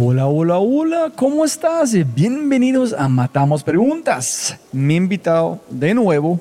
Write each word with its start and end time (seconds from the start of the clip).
Hola, 0.00 0.28
hola, 0.28 0.58
hola, 0.58 1.12
¿cómo 1.16 1.44
estás? 1.44 1.92
Bienvenidos 2.14 2.92
a 2.92 3.08
Matamos 3.08 3.64
Preguntas. 3.64 4.56
Mi 4.70 4.94
invitado 4.94 5.58
de 5.70 5.92
nuevo 5.92 6.38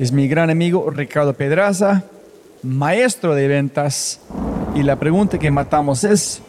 es 0.00 0.10
mi 0.10 0.26
gran 0.26 0.50
amigo 0.50 0.90
Ricardo 0.90 1.32
Pedraza, 1.32 2.02
maestro 2.64 3.36
de 3.36 3.46
ventas. 3.46 4.20
Y 4.74 4.82
la 4.82 4.96
pregunta 4.96 5.38
que 5.38 5.52
matamos 5.52 6.02
es, 6.02 6.42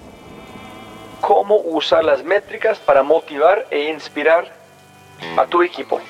¿cómo 1.21 1.57
usar 1.57 2.03
las 2.03 2.23
métricas 2.23 2.79
para 2.79 3.03
motivar 3.03 3.67
e 3.69 3.91
inspirar 3.91 4.51
a 5.37 5.45
tu 5.45 5.61
equipo? 5.61 6.01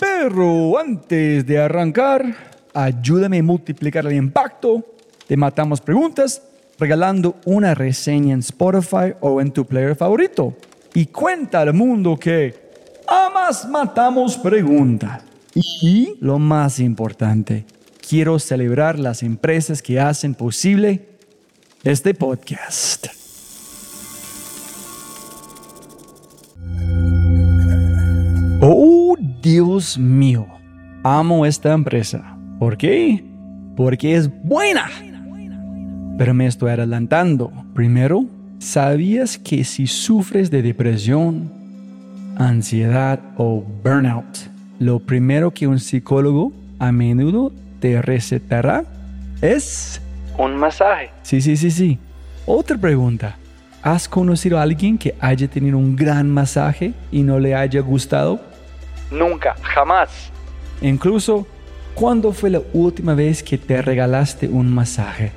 Pero 0.00 0.78
antes 0.78 1.46
de 1.46 1.60
arrancar, 1.60 2.53
ayúdame 2.74 3.38
a 3.38 3.42
multiplicar 3.42 4.04
el 4.06 4.14
impacto. 4.14 4.84
Te 5.26 5.36
matamos 5.36 5.80
preguntas 5.80 6.42
regalando 6.78 7.36
una 7.44 7.74
reseña 7.74 8.34
en 8.34 8.40
Spotify 8.40 9.14
o 9.20 9.40
en 9.40 9.52
tu 9.52 9.64
player 9.64 9.96
favorito. 9.96 10.54
Y 10.92 11.06
cuenta 11.06 11.60
al 11.60 11.72
mundo 11.72 12.16
que 12.18 12.54
amas 13.06 13.68
matamos 13.68 14.36
preguntas. 14.36 15.22
Y 15.54 16.16
lo 16.20 16.38
más 16.38 16.80
importante, 16.80 17.64
quiero 18.06 18.38
celebrar 18.38 18.98
las 18.98 19.22
empresas 19.22 19.80
que 19.80 20.00
hacen 20.00 20.34
posible 20.34 21.08
este 21.84 22.14
podcast. 22.14 23.06
Oh, 28.60 29.14
Dios 29.42 29.98
mío, 29.98 30.46
amo 31.02 31.44
esta 31.44 31.72
empresa. 31.72 32.33
¿Por 32.58 32.76
qué? 32.76 33.24
Porque 33.76 34.14
es 34.14 34.30
buena. 34.42 34.88
Pero 36.16 36.34
me 36.34 36.46
estoy 36.46 36.70
adelantando. 36.70 37.52
Primero, 37.74 38.26
¿sabías 38.58 39.36
que 39.38 39.64
si 39.64 39.86
sufres 39.86 40.50
de 40.50 40.62
depresión, 40.62 41.50
ansiedad 42.36 43.20
o 43.36 43.64
burnout, 43.82 44.38
lo 44.78 45.00
primero 45.00 45.50
que 45.50 45.66
un 45.66 45.80
psicólogo 45.80 46.52
a 46.78 46.92
menudo 46.92 47.52
te 47.80 48.00
recetará 48.00 48.84
es 49.42 50.00
un 50.38 50.56
masaje? 50.56 51.10
Sí, 51.22 51.40
sí, 51.40 51.56
sí, 51.56 51.70
sí. 51.70 51.98
Otra 52.46 52.78
pregunta. 52.78 53.36
¿Has 53.82 54.08
conocido 54.08 54.58
a 54.58 54.62
alguien 54.62 54.96
que 54.96 55.14
haya 55.20 55.46
tenido 55.46 55.76
un 55.76 55.94
gran 55.94 56.30
masaje 56.30 56.94
y 57.12 57.22
no 57.22 57.38
le 57.38 57.54
haya 57.54 57.80
gustado? 57.80 58.40
Nunca, 59.10 59.54
jamás. 59.62 60.30
Incluso 60.80 61.46
¿Cuándo 61.94 62.32
fue 62.32 62.50
la 62.50 62.60
última 62.72 63.14
vez 63.14 63.40
que 63.40 63.56
te 63.56 63.80
regalaste 63.80 64.48
un 64.48 64.68
masaje? 64.68 65.30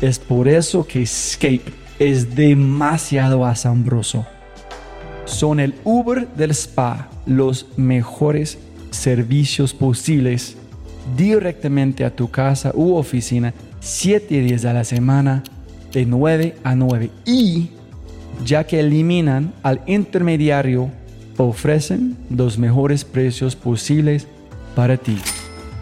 Es 0.00 0.18
por 0.18 0.48
eso 0.48 0.86
que 0.86 1.02
Escape 1.02 1.62
es 1.98 2.34
demasiado 2.34 3.44
asombroso. 3.44 4.26
Son 5.26 5.60
el 5.60 5.74
Uber 5.84 6.26
del 6.28 6.52
spa, 6.52 7.10
los 7.26 7.66
mejores 7.76 8.56
servicios 8.90 9.74
posibles 9.74 10.56
directamente 11.18 12.06
a 12.06 12.16
tu 12.16 12.30
casa 12.30 12.72
u 12.74 12.94
oficina, 12.94 13.52
7 13.80 14.40
días 14.40 14.64
a 14.64 14.72
la 14.72 14.84
semana, 14.84 15.42
de 15.92 16.06
9 16.06 16.56
a 16.64 16.74
9. 16.74 17.10
Y 17.26 17.68
ya 18.42 18.64
que 18.64 18.80
eliminan 18.80 19.52
al 19.62 19.82
intermediario, 19.86 20.90
ofrecen 21.36 22.16
los 22.30 22.56
mejores 22.56 23.04
precios 23.04 23.54
posibles 23.54 24.26
para 24.74 24.96
ti. 24.96 25.18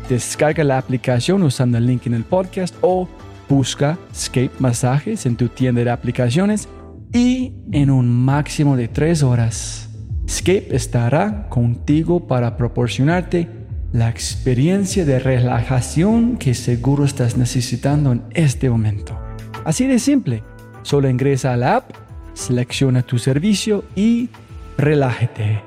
Descarga 0.09 0.62
la 0.62 0.78
aplicación 0.78 1.43
usando 1.43 1.78
el 1.78 1.87
link 1.87 2.06
en 2.06 2.15
el 2.15 2.25
podcast 2.25 2.75
o 2.81 3.09
busca 3.49 3.99
Scape 4.15 4.53
Masajes 4.59 5.27
en 5.27 5.37
tu 5.37 5.49
tienda 5.49 5.83
de 5.83 5.91
aplicaciones 5.91 6.69
y 7.12 7.55
en 7.72 7.91
un 7.91 8.09
máximo 8.09 8.77
de 8.77 8.89
tres 8.89 9.22
horas, 9.22 9.89
Scape 10.28 10.69
estará 10.71 11.49
contigo 11.49 12.27
para 12.27 12.56
proporcionarte 12.56 13.49
la 13.93 14.09
experiencia 14.09 15.05
de 15.05 15.19
relajación 15.19 16.37
que 16.37 16.55
seguro 16.55 17.05
estás 17.05 17.37
necesitando 17.37 18.12
en 18.12 18.22
este 18.34 18.69
momento. 18.69 19.19
Así 19.65 19.87
de 19.87 19.99
simple, 19.99 20.43
solo 20.83 21.09
ingresa 21.09 21.53
a 21.53 21.56
la 21.56 21.77
app, 21.77 21.91
selecciona 22.34 23.03
tu 23.03 23.19
servicio 23.19 23.84
y 23.95 24.28
relájate. 24.77 25.62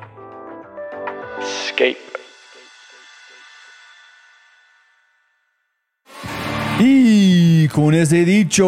Scape. 1.69 2.08
Y 6.81 7.67
con 7.67 7.93
ese 7.93 8.23
dicho, 8.23 8.65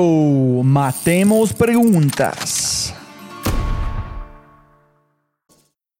matemos 0.65 1.53
preguntas. 1.53 2.93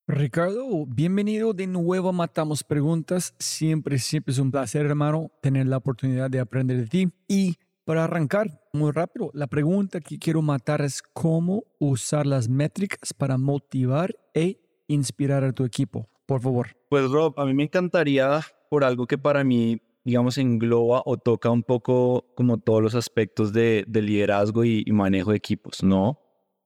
Ricardo, 0.08 0.86
bienvenido 0.86 1.54
de 1.54 1.68
nuevo 1.68 2.10
a 2.10 2.12
Matamos 2.12 2.66
Preguntas. 2.66 3.34
Siempre, 3.40 3.98
siempre 3.98 4.34
es 4.34 4.40
un 4.40 4.52
placer, 4.52 4.86
hermano, 4.86 5.32
tener 5.42 5.68
la 5.68 5.78
oportunidad 5.78 6.30
de 6.30 6.42
aprender 6.42 6.80
de 6.80 6.88
ti. 6.88 7.10
Y 7.30 7.56
para 7.86 8.04
arrancar, 8.04 8.62
muy 8.74 8.92
rápido, 8.92 9.32
la 9.34 9.48
pregunta 9.48 10.02
que 10.02 10.20
quiero 10.20 10.42
matar 10.42 10.82
es 10.82 11.02
cómo 11.14 11.64
usar 11.80 12.28
las 12.28 12.50
métricas 12.50 13.14
para 13.14 13.38
motivar 13.38 14.14
e 14.34 14.60
inspirar 14.88 15.46
a 15.46 15.54
tu 15.54 15.64
equipo. 15.64 16.10
Por 16.26 16.42
favor. 16.42 16.76
Pues 16.90 17.10
Rob, 17.10 17.40
a 17.40 17.46
mí 17.46 17.54
me 17.54 17.64
encantaría 17.64 18.42
por 18.70 18.84
algo 18.84 19.08
que 19.08 19.18
para 19.18 19.46
mí 19.46 19.82
digamos, 20.04 20.38
engloba 20.38 21.04
o 21.06 21.18
toca 21.18 21.50
un 21.50 21.64
poco 21.64 22.26
como 22.36 22.58
todos 22.58 22.82
los 22.82 22.96
aspectos 22.96 23.54
de, 23.54 23.86
liderazgo 23.88 24.66
y, 24.66 24.86
manejo 24.92 25.32
de 25.32 25.38
equipos, 25.38 25.84
¿no? 25.84 26.20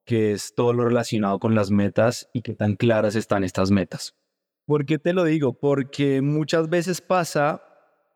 Que 0.06 0.32
es 0.32 0.54
todo 0.56 0.74
lo 0.74 0.86
relacionado 0.86 1.40
con 1.40 1.56
las 1.56 1.72
metas 1.72 2.30
y 2.34 2.42
qué 2.42 2.54
tan 2.54 2.76
claras 2.76 3.16
están 3.16 3.44
estas 3.44 3.72
metas. 3.72 4.16
¿Por 4.66 4.86
qué 4.86 4.98
te 4.98 5.14
lo 5.14 5.24
digo? 5.26 5.54
Porque 5.54 6.22
muchas 6.22 6.70
veces 6.70 7.02
pasa 7.02 7.62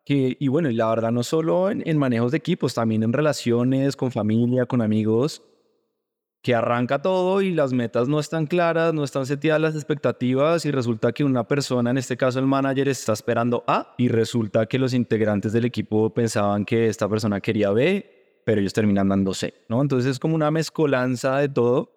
que, 0.05 0.37
y 0.39 0.47
bueno, 0.47 0.69
y 0.69 0.75
la 0.75 0.89
verdad 0.89 1.11
no 1.11 1.23
solo 1.23 1.69
en 1.69 1.97
manejos 1.97 2.31
de 2.31 2.37
equipos, 2.37 2.73
también 2.73 3.03
en 3.03 3.13
relaciones, 3.13 3.95
con 3.95 4.11
familia, 4.11 4.65
con 4.65 4.81
amigos, 4.81 5.43
que 6.41 6.55
arranca 6.55 7.01
todo 7.01 7.41
y 7.41 7.51
las 7.51 7.73
metas 7.73 8.07
no 8.07 8.19
están 8.19 8.47
claras, 8.47 8.93
no 8.93 9.03
están 9.03 9.25
seteadas 9.25 9.61
las 9.61 9.75
expectativas 9.75 10.65
y 10.65 10.71
resulta 10.71 11.11
que 11.11 11.23
una 11.23 11.47
persona, 11.47 11.91
en 11.91 11.97
este 11.97 12.15
caso 12.15 12.39
el 12.39 12.45
manager, 12.45 12.87
está 12.87 13.13
esperando 13.13 13.63
A 13.67 13.93
y 13.97 14.07
resulta 14.07 14.65
que 14.65 14.79
los 14.79 14.93
integrantes 14.93 15.51
del 15.51 15.65
equipo 15.65 16.13
pensaban 16.13 16.63
que 16.63 16.87
esta 16.87 17.09
persona 17.09 17.41
quería 17.41 17.71
B, 17.71 18.41
pero 18.45 18.61
ellos 18.61 18.73
terminan 18.73 19.09
dando 19.09 19.33
C, 19.33 19.53
¿no? 19.67 19.81
Entonces 19.81 20.11
es 20.11 20.19
como 20.19 20.35
una 20.35 20.49
mezcolanza 20.49 21.37
de 21.37 21.49
todo 21.49 21.91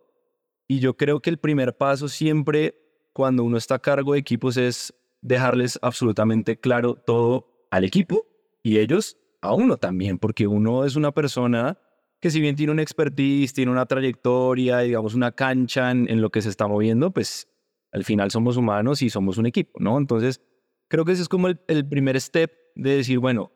y 0.66 0.80
yo 0.80 0.96
creo 0.96 1.20
que 1.20 1.30
el 1.30 1.38
primer 1.38 1.76
paso 1.76 2.08
siempre 2.08 2.74
cuando 3.12 3.44
uno 3.44 3.56
está 3.56 3.76
a 3.76 3.78
cargo 3.78 4.14
de 4.14 4.18
equipos 4.18 4.56
es 4.56 4.92
dejarles 5.20 5.78
absolutamente 5.82 6.58
claro 6.58 6.94
todo 6.94 7.66
al 7.70 7.84
equipo 7.84 8.26
y 8.62 8.78
ellos 8.78 9.16
a 9.40 9.54
uno 9.54 9.76
también, 9.76 10.18
porque 10.18 10.46
uno 10.46 10.84
es 10.84 10.96
una 10.96 11.12
persona 11.12 11.78
que 12.22 12.30
si 12.30 12.40
bien 12.40 12.54
tiene 12.54 12.70
una 12.72 12.82
expertise, 12.82 13.52
tiene 13.52 13.72
una 13.72 13.84
trayectoria, 13.84 14.78
digamos, 14.78 15.14
una 15.14 15.32
cancha 15.32 15.90
en, 15.90 16.20
lo 16.20 16.30
que 16.30 16.40
se 16.40 16.50
está 16.50 16.68
moviendo, 16.68 17.10
pues 17.10 17.48
al 17.90 18.04
final 18.04 18.30
somos 18.30 18.56
humanos 18.56 19.02
y 19.02 19.10
somos 19.10 19.38
un 19.38 19.46
equipo, 19.46 19.80
¿no? 19.80 19.98
Entonces, 19.98 20.40
creo 20.86 21.04
que 21.04 21.12
ese 21.12 21.22
es 21.22 21.28
como 21.28 21.48
el, 21.48 21.60
el 21.66 21.86
primer 21.86 22.18
step 22.20 22.52
de 22.76 22.98
decir, 22.98 23.18
bueno, 23.18 23.50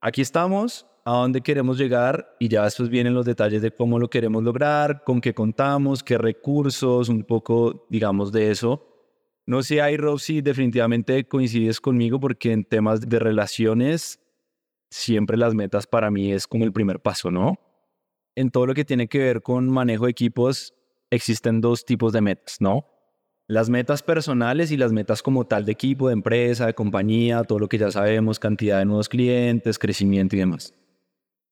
aquí 0.00 0.20
estamos, 0.22 0.86
a 1.04 1.14
dónde 1.14 1.40
queremos 1.40 1.78
llegar 1.78 2.36
y 2.38 2.46
ya 2.46 2.62
después 2.62 2.90
vienen 2.90 3.12
los 3.12 3.26
detalles 3.26 3.60
de 3.60 3.72
cómo 3.72 3.98
lo 3.98 4.08
queremos 4.08 4.44
lograr, 4.44 5.02
con 5.02 5.20
qué 5.20 5.34
contamos, 5.34 6.04
qué 6.04 6.16
recursos, 6.16 7.08
un 7.08 7.24
poco, 7.24 7.88
digamos, 7.90 8.30
de 8.30 8.52
eso. 8.52 8.86
No 9.46 9.64
sé, 9.64 9.82
ahí, 9.82 9.96
Rob, 9.96 10.20
si 10.20 10.42
definitivamente 10.42 11.26
coincides 11.26 11.80
conmigo 11.80 12.20
porque 12.20 12.52
en 12.52 12.64
temas 12.64 13.00
de 13.00 13.18
relaciones, 13.18 14.20
siempre 14.90 15.36
las 15.36 15.56
metas 15.56 15.88
para 15.88 16.12
mí 16.12 16.32
es 16.32 16.46
como 16.46 16.64
el 16.64 16.72
primer 16.72 17.00
paso, 17.00 17.32
¿no? 17.32 17.65
En 18.36 18.50
todo 18.50 18.66
lo 18.66 18.74
que 18.74 18.84
tiene 18.84 19.08
que 19.08 19.18
ver 19.18 19.42
con 19.42 19.68
manejo 19.68 20.04
de 20.04 20.12
equipos, 20.12 20.74
existen 21.10 21.60
dos 21.60 21.84
tipos 21.84 22.12
de 22.12 22.20
metas, 22.20 22.60
¿no? 22.60 22.86
Las 23.48 23.70
metas 23.70 24.02
personales 24.02 24.70
y 24.70 24.76
las 24.76 24.92
metas 24.92 25.22
como 25.22 25.46
tal 25.46 25.64
de 25.64 25.72
equipo, 25.72 26.08
de 26.08 26.14
empresa, 26.14 26.66
de 26.66 26.74
compañía, 26.74 27.44
todo 27.44 27.58
lo 27.58 27.68
que 27.68 27.78
ya 27.78 27.90
sabemos, 27.90 28.38
cantidad 28.38 28.78
de 28.78 28.84
nuevos 28.84 29.08
clientes, 29.08 29.78
crecimiento 29.78 30.36
y 30.36 30.40
demás. 30.40 30.74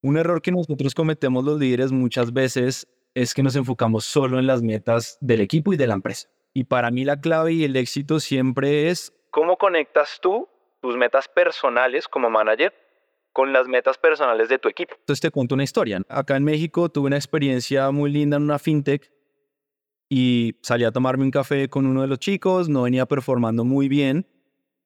Un 0.03 0.19
error 0.19 0.43
que 0.43 0.53
nosotros 0.53 0.95
cometemos 0.95 1.45
los 1.45 1.59
líderes 1.59 1.91
muchas 1.91 2.33
veces 2.33 2.87
es 3.15 3.33
que 3.33 3.43
nos 3.43 3.57
enfocamos 3.57 4.05
solo 4.05 4.39
en 4.39 4.47
las 4.47 4.61
metas 4.63 5.17
del 5.21 5.41
equipo 5.41 5.73
y 5.73 5.77
de 5.77 5.87
la 5.87 5.95
empresa. 5.95 6.29
Y 6.53 6.65
para 6.65 6.91
mí 6.91 7.05
la 7.05 7.21
clave 7.21 7.53
y 7.53 7.65
el 7.65 7.77
éxito 7.77 8.21
siempre 8.21 8.91
es 8.91 9.15
cómo 9.31 9.57
conectas 9.57 10.19
tú 10.21 10.49
tus 10.83 10.97
metas 10.97 11.29
personales 11.29 12.07
como 12.09 12.29
manager 12.29 12.75
con 13.35 13.53
las 13.53 13.67
metas 13.67 13.99
personales 13.99 14.49
de 14.49 14.59
tu 14.61 14.69
equipo. 14.69 14.95
Entonces 14.97 15.21
te 15.21 15.31
cuento 15.31 15.57
una 15.57 15.65
historia. 15.65 16.01
Acá 16.09 16.37
en 16.37 16.45
México 16.45 16.89
tuve 16.89 17.09
una 17.09 17.17
experiencia 17.17 17.91
muy 17.91 18.11
linda 18.11 18.37
en 18.37 18.45
una 18.45 18.61
fintech 18.61 19.13
y 20.09 20.55
salí 20.63 20.85
a 20.85 20.93
tomarme 20.93 21.25
un 21.25 21.33
café 21.33 21.69
con 21.69 21.85
uno 21.85 22.03
de 22.03 22.07
los 22.07 22.21
chicos, 22.21 22.69
no 22.69 22.83
venía 22.83 23.07
performando 23.07 23.65
muy 23.65 23.89
bien. 23.89 24.27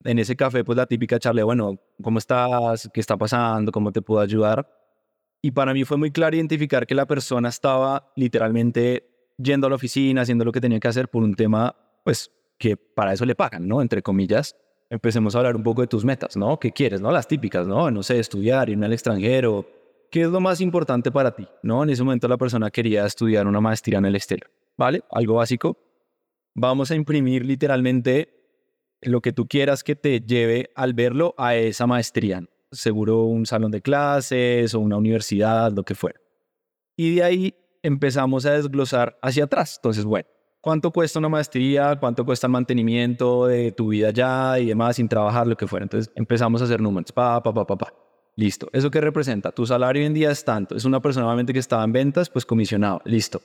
En 0.02 0.18
ese 0.18 0.34
café, 0.34 0.64
pues 0.64 0.78
la 0.78 0.86
típica 0.86 1.18
charla, 1.18 1.44
bueno, 1.44 1.78
¿cómo 2.02 2.18
estás? 2.18 2.88
¿Qué 2.92 3.00
está 3.00 3.18
pasando? 3.18 3.70
¿Cómo 3.70 3.92
te 3.92 4.00
puedo 4.00 4.20
ayudar? 4.20 4.66
Y 5.42 5.50
para 5.50 5.74
mí 5.74 5.84
fue 5.84 5.98
muy 5.98 6.10
claro 6.10 6.34
identificar 6.34 6.86
que 6.86 6.94
la 6.94 7.04
persona 7.06 7.50
estaba 7.50 8.12
literalmente 8.16 9.10
yendo 9.36 9.66
a 9.66 9.70
la 9.70 9.76
oficina, 9.76 10.22
haciendo 10.22 10.46
lo 10.46 10.52
que 10.52 10.62
tenía 10.62 10.80
que 10.80 10.88
hacer 10.88 11.08
por 11.08 11.22
un 11.22 11.34
tema, 11.34 11.76
pues, 12.02 12.32
que 12.56 12.78
para 12.78 13.12
eso 13.12 13.26
le 13.26 13.34
pagan, 13.34 13.68
¿no? 13.68 13.82
Entre 13.82 14.02
comillas 14.02 14.56
empecemos 14.90 15.34
a 15.34 15.38
hablar 15.38 15.56
un 15.56 15.62
poco 15.62 15.82
de 15.82 15.86
tus 15.86 16.04
metas, 16.04 16.36
¿no? 16.36 16.58
¿Qué 16.58 16.72
quieres, 16.72 17.00
no? 17.00 17.10
Las 17.10 17.28
típicas, 17.28 17.66
¿no? 17.66 17.90
No 17.90 18.02
sé, 18.02 18.18
estudiar, 18.18 18.68
irme 18.68 18.86
al 18.86 18.92
extranjero. 18.92 19.66
¿Qué 20.10 20.22
es 20.22 20.28
lo 20.28 20.40
más 20.40 20.60
importante 20.60 21.10
para 21.10 21.34
ti, 21.34 21.46
no? 21.62 21.82
En 21.82 21.90
ese 21.90 22.02
momento 22.02 22.28
la 22.28 22.38
persona 22.38 22.70
quería 22.70 23.04
estudiar 23.04 23.46
una 23.46 23.60
maestría 23.60 23.98
en 23.98 24.06
el 24.06 24.16
exterior, 24.16 24.50
¿vale? 24.76 25.02
Algo 25.10 25.34
básico. 25.34 25.76
Vamos 26.54 26.90
a 26.90 26.94
imprimir 26.94 27.44
literalmente 27.44 28.34
lo 29.02 29.20
que 29.20 29.32
tú 29.32 29.46
quieras 29.46 29.84
que 29.84 29.96
te 29.96 30.20
lleve 30.20 30.70
al 30.74 30.94
verlo 30.94 31.34
a 31.36 31.54
esa 31.54 31.86
maestría. 31.86 32.42
Seguro 32.72 33.24
un 33.24 33.46
salón 33.46 33.70
de 33.70 33.82
clases 33.82 34.74
o 34.74 34.80
una 34.80 34.96
universidad, 34.96 35.72
lo 35.72 35.84
que 35.84 35.94
fuera. 35.94 36.20
Y 36.96 37.16
de 37.16 37.22
ahí 37.22 37.54
empezamos 37.82 38.44
a 38.46 38.52
desglosar 38.52 39.18
hacia 39.22 39.44
atrás. 39.44 39.76
Entonces, 39.76 40.04
bueno, 40.04 40.28
cuánto 40.60 40.90
cuesta 40.90 41.18
una 41.18 41.28
maestría, 41.28 41.96
cuánto 41.98 42.24
cuesta 42.24 42.46
el 42.46 42.52
mantenimiento 42.52 43.46
de 43.46 43.72
tu 43.72 43.88
vida 43.88 44.10
ya 44.10 44.58
y 44.58 44.66
demás 44.66 44.96
sin 44.96 45.08
trabajar, 45.08 45.46
lo 45.46 45.56
que 45.56 45.66
fuera. 45.66 45.84
Entonces 45.84 46.12
empezamos 46.14 46.60
a 46.60 46.64
hacer 46.64 46.80
números, 46.80 47.12
pa, 47.12 47.42
pa, 47.42 47.52
pa, 47.52 47.66
pa, 47.66 47.76
pa. 47.76 47.92
Listo. 48.36 48.68
¿Eso 48.72 48.90
qué 48.90 49.00
representa? 49.00 49.50
Tu 49.50 49.66
salario 49.66 50.00
hoy 50.00 50.06
en 50.06 50.14
día 50.14 50.30
es 50.30 50.44
tanto. 50.44 50.76
Es 50.76 50.84
una 50.84 51.00
persona 51.00 51.26
obviamente 51.26 51.52
que 51.52 51.58
estaba 51.58 51.82
en 51.82 51.90
ventas, 51.90 52.30
pues 52.30 52.46
comisionado. 52.46 53.00
Listo. 53.04 53.42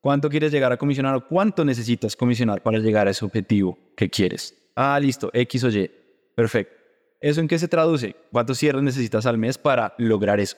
¿Cuánto 0.00 0.30
quieres 0.30 0.50
llegar 0.50 0.72
a 0.72 0.78
comisionar 0.78 1.14
o 1.14 1.28
cuánto 1.28 1.62
necesitas 1.62 2.16
comisionar 2.16 2.62
para 2.62 2.78
llegar 2.78 3.06
a 3.06 3.10
ese 3.10 3.22
objetivo 3.22 3.76
que 3.94 4.08
quieres? 4.08 4.54
Ah, 4.74 4.98
listo, 4.98 5.30
X 5.34 5.64
o 5.64 5.68
Y. 5.68 5.90
Perfecto. 6.34 6.74
¿Eso 7.20 7.42
en 7.42 7.48
qué 7.48 7.58
se 7.58 7.68
traduce? 7.68 8.16
¿Cuántos 8.32 8.56
cierres 8.56 8.82
necesitas 8.82 9.26
al 9.26 9.36
mes 9.36 9.58
para 9.58 9.94
lograr 9.98 10.40
eso? 10.40 10.56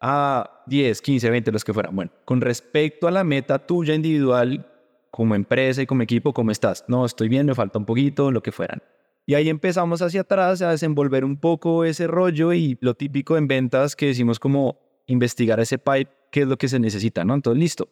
Ah, 0.00 0.64
10, 0.66 1.00
15, 1.00 1.30
20, 1.30 1.52
los 1.52 1.62
que 1.62 1.72
fueran. 1.72 1.94
Bueno, 1.94 2.10
con 2.24 2.40
respecto 2.40 3.06
a 3.06 3.12
la 3.12 3.22
meta 3.22 3.60
tuya 3.60 3.94
individual, 3.94 4.66
como 5.10 5.34
empresa 5.34 5.82
y 5.82 5.86
como 5.86 6.02
equipo, 6.02 6.32
¿cómo 6.32 6.50
estás? 6.50 6.84
No, 6.88 7.04
estoy 7.04 7.28
bien, 7.28 7.46
me 7.46 7.54
falta 7.54 7.78
un 7.78 7.84
poquito, 7.84 8.30
lo 8.30 8.42
que 8.42 8.52
fueran. 8.52 8.82
Y 9.26 9.34
ahí 9.34 9.48
empezamos 9.48 10.02
hacia 10.02 10.22
atrás 10.22 10.62
a 10.62 10.70
desenvolver 10.70 11.24
un 11.24 11.36
poco 11.36 11.84
ese 11.84 12.06
rollo 12.06 12.52
y 12.52 12.78
lo 12.80 12.94
típico 12.94 13.36
en 13.36 13.46
ventas 13.48 13.94
que 13.94 14.06
decimos 14.06 14.38
como 14.38 14.78
investigar 15.06 15.60
ese 15.60 15.78
pipe, 15.78 16.10
qué 16.30 16.42
es 16.42 16.48
lo 16.48 16.56
que 16.56 16.68
se 16.68 16.78
necesita, 16.78 17.24
¿no? 17.24 17.34
Entonces, 17.34 17.60
listo. 17.60 17.88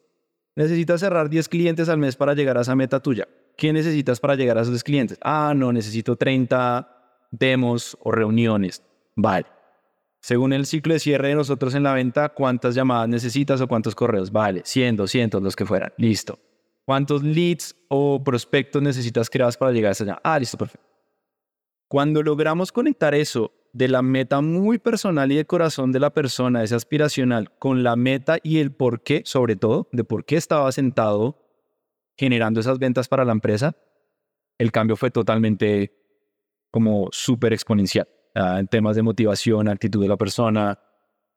Necesitas 0.57 1.01
cerrar 1.01 1.29
10 1.29 1.49
clientes 1.49 1.89
al 1.89 1.99
mes 1.99 2.17
para 2.17 2.35
llegar 2.35 2.59
a 2.59 2.63
esa 2.63 2.75
meta 2.75 3.01
tuya. 3.01 3.29
¿Qué 3.57 3.73
necesitas 3.73 4.19
para 4.19 4.35
llegar 4.35 4.59
a 4.59 4.63
esos 4.63 4.73
10 4.73 4.85
clientes? 4.85 5.19
Ah, 5.23 5.53
no, 5.55 5.73
necesito 5.73 6.17
30 6.17 7.29
demos 7.31 7.97
o 8.01 8.11
reuniones. 8.11 8.83
Vale. 9.15 9.47
Según 10.21 10.53
el 10.53 10.67
ciclo 10.67 10.95
de 10.95 11.01
cierre 11.01 11.29
de 11.29 11.35
nosotros 11.37 11.75
en 11.75 11.85
la 11.85 11.93
venta, 11.93 12.31
¿cuántas 12.31 12.75
llamadas 12.75 13.09
necesitas 13.09 13.61
o 13.61 13.69
cuántos 13.69 13.95
correos? 13.95 14.33
Vale, 14.33 14.63
100, 14.65 14.97
200, 14.97 15.43
los 15.43 15.55
que 15.55 15.65
fueran. 15.65 15.93
Listo. 15.97 16.39
¿Cuántos 16.89 17.23
leads 17.23 17.77
o 17.89 18.25
prospectos 18.25 18.81
necesitas 18.81 19.29
crear 19.29 19.53
para 19.59 19.73
llegar 19.73 19.91
hasta 19.91 20.05
allá? 20.05 20.21
Ah, 20.25 20.39
listo, 20.39 20.57
perfecto. 20.57 20.89
Cuando 21.87 22.23
logramos 22.23 22.73
conectar 22.73 23.15
eso 23.15 23.53
de 23.75 23.89
la 23.89 24.01
meta 24.01 24.41
muy 24.41 24.79
personal 24.79 25.31
y 25.31 25.37
de 25.37 25.45
corazón 25.45 25.93
de 25.93 26.01
la 26.01 26.15
persona, 26.15 26.63
ese 26.63 26.77
aspiracional, 26.77 27.51
con 27.59 27.83
la 27.83 27.95
meta 27.95 28.39
y 28.43 28.61
el 28.61 28.73
por 28.73 29.03
qué, 29.03 29.21
sobre 29.27 29.55
todo, 29.55 29.91
de 29.93 30.03
por 30.03 30.25
qué 30.25 30.37
estaba 30.37 30.73
sentado 30.73 31.37
generando 32.17 32.59
esas 32.61 32.79
ventas 32.79 33.07
para 33.07 33.27
la 33.27 33.33
empresa, 33.33 33.77
el 34.57 34.73
cambio 34.73 34.97
fue 34.97 35.11
totalmente 35.11 35.93
como 36.71 37.11
súper 37.13 37.53
exponencial. 37.53 38.09
Ah, 38.35 38.61
en 38.61 38.67
temas 38.67 38.97
de 38.97 39.03
motivación, 39.03 39.69
actitud 39.69 40.01
de 40.01 40.09
la 40.09 40.17
persona, 40.17 40.79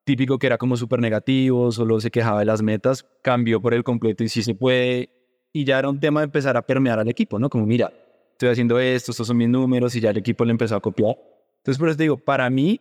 típico 0.04 0.38
que 0.38 0.46
era 0.46 0.56
como 0.56 0.78
súper 0.78 1.00
negativo, 1.00 1.70
solo 1.72 2.00
se 2.00 2.10
quejaba 2.10 2.38
de 2.38 2.46
las 2.46 2.62
metas, 2.62 3.04
cambió 3.22 3.60
por 3.60 3.74
el 3.74 3.84
completo 3.84 4.24
y 4.24 4.30
sí 4.30 4.42
se 4.42 4.54
puede, 4.54 5.21
y 5.52 5.64
ya 5.64 5.78
era 5.78 5.88
un 5.88 6.00
tema 6.00 6.20
de 6.20 6.24
empezar 6.24 6.56
a 6.56 6.62
permear 6.62 6.98
al 6.98 7.08
equipo, 7.08 7.38
¿no? 7.38 7.50
Como, 7.50 7.66
mira, 7.66 7.92
estoy 8.32 8.48
haciendo 8.48 8.78
esto, 8.78 9.10
estos 9.12 9.26
son 9.26 9.36
mis 9.36 9.48
números 9.48 9.94
y 9.94 10.00
ya 10.00 10.10
el 10.10 10.16
equipo 10.16 10.44
le 10.44 10.52
empezó 10.52 10.76
a 10.76 10.80
copiar. 10.80 11.16
Entonces, 11.58 11.78
por 11.78 11.88
eso 11.88 11.96
te 11.96 12.04
digo, 12.04 12.16
para 12.16 12.48
mí, 12.50 12.80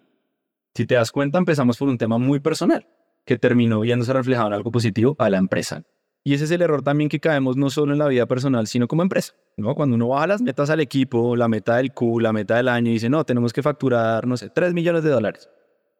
si 0.73 0.85
te 0.85 0.95
das 0.95 1.11
cuenta, 1.11 1.37
empezamos 1.37 1.77
por 1.77 1.89
un 1.89 1.97
tema 1.97 2.17
muy 2.17 2.39
personal 2.39 2.87
que 3.25 3.37
terminó 3.37 3.81
viéndose 3.81 4.13
reflejado 4.13 4.47
en 4.47 4.53
algo 4.53 4.71
positivo 4.71 5.15
a 5.19 5.29
la 5.29 5.37
empresa. 5.37 5.83
Y 6.23 6.33
ese 6.33 6.45
es 6.45 6.51
el 6.51 6.61
error 6.61 6.83
también 6.83 7.09
que 7.09 7.19
caemos 7.19 7.57
no 7.57 7.69
solo 7.69 7.93
en 7.93 7.99
la 7.99 8.07
vida 8.07 8.25
personal, 8.27 8.67
sino 8.67 8.87
como 8.87 9.01
empresa. 9.01 9.33
¿no? 9.57 9.75
Cuando 9.75 9.95
uno 9.95 10.07
baja 10.09 10.27
las 10.27 10.41
metas 10.41 10.69
al 10.69 10.79
equipo, 10.79 11.35
la 11.35 11.47
meta 11.47 11.77
del 11.77 11.93
Q, 11.93 12.19
la 12.19 12.31
meta 12.31 12.57
del 12.57 12.67
año, 12.67 12.89
y 12.89 12.93
dice, 12.93 13.09
no, 13.09 13.23
tenemos 13.25 13.53
que 13.53 13.61
facturar, 13.63 14.27
no 14.27 14.37
sé, 14.37 14.49
3 14.49 14.73
millones 14.73 15.03
de 15.03 15.09
dólares. 15.09 15.49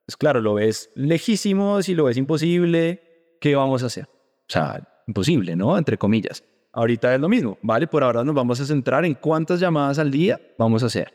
Pues 0.06 0.18
claro, 0.18 0.42
lo 0.42 0.56
ves 0.56 0.92
lejísimo, 0.96 1.82
si 1.82 1.96
lo 1.96 2.06
ves 2.06 2.18
imposible, 2.18 3.38
¿qué 3.40 3.56
vamos 3.56 3.84
a 3.84 3.88
hacer? 3.88 4.06
O 4.06 4.50
sea, 4.52 4.88
imposible, 5.08 5.56
¿no? 5.56 5.78
Entre 5.78 5.98
comillas. 5.98 6.44
Ahorita 6.74 7.14
es 7.14 7.20
lo 7.20 7.28
mismo, 7.28 7.58
¿vale? 7.62 7.88
Por 7.88 8.04
ahora 8.04 8.24
nos 8.24 8.34
vamos 8.34 8.60
a 8.62 8.66
centrar 8.66 9.04
en 9.06 9.14
cuántas 9.16 9.60
llamadas 9.60 10.00
al 10.00 10.10
día 10.10 10.40
vamos 10.58 10.84
a 10.84 10.86
hacer. 10.86 11.14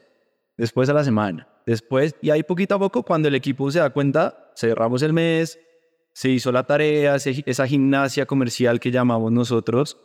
Después 0.56 0.88
a 0.88 0.93
la 0.94 1.05
semana. 1.05 1.49
Después, 1.67 2.14
y 2.20 2.31
ahí 2.31 2.43
poquito 2.43 2.75
a 2.75 2.79
poco, 2.79 3.03
cuando 3.03 3.29
el 3.29 3.35
equipo 3.35 3.70
se 3.70 3.79
da 3.79 3.91
cuenta, 3.91 4.53
cerramos 4.56 5.03
el 5.03 5.12
mes, 5.12 5.58
se 6.12 6.29
hizo 6.29 6.53
la 6.53 6.64
tarea, 6.64 7.17
esa 7.17 7.67
gimnasia 7.67 8.25
comercial 8.26 8.81
que 8.81 8.91
llamamos 8.91 9.32
nosotros, 9.32 9.99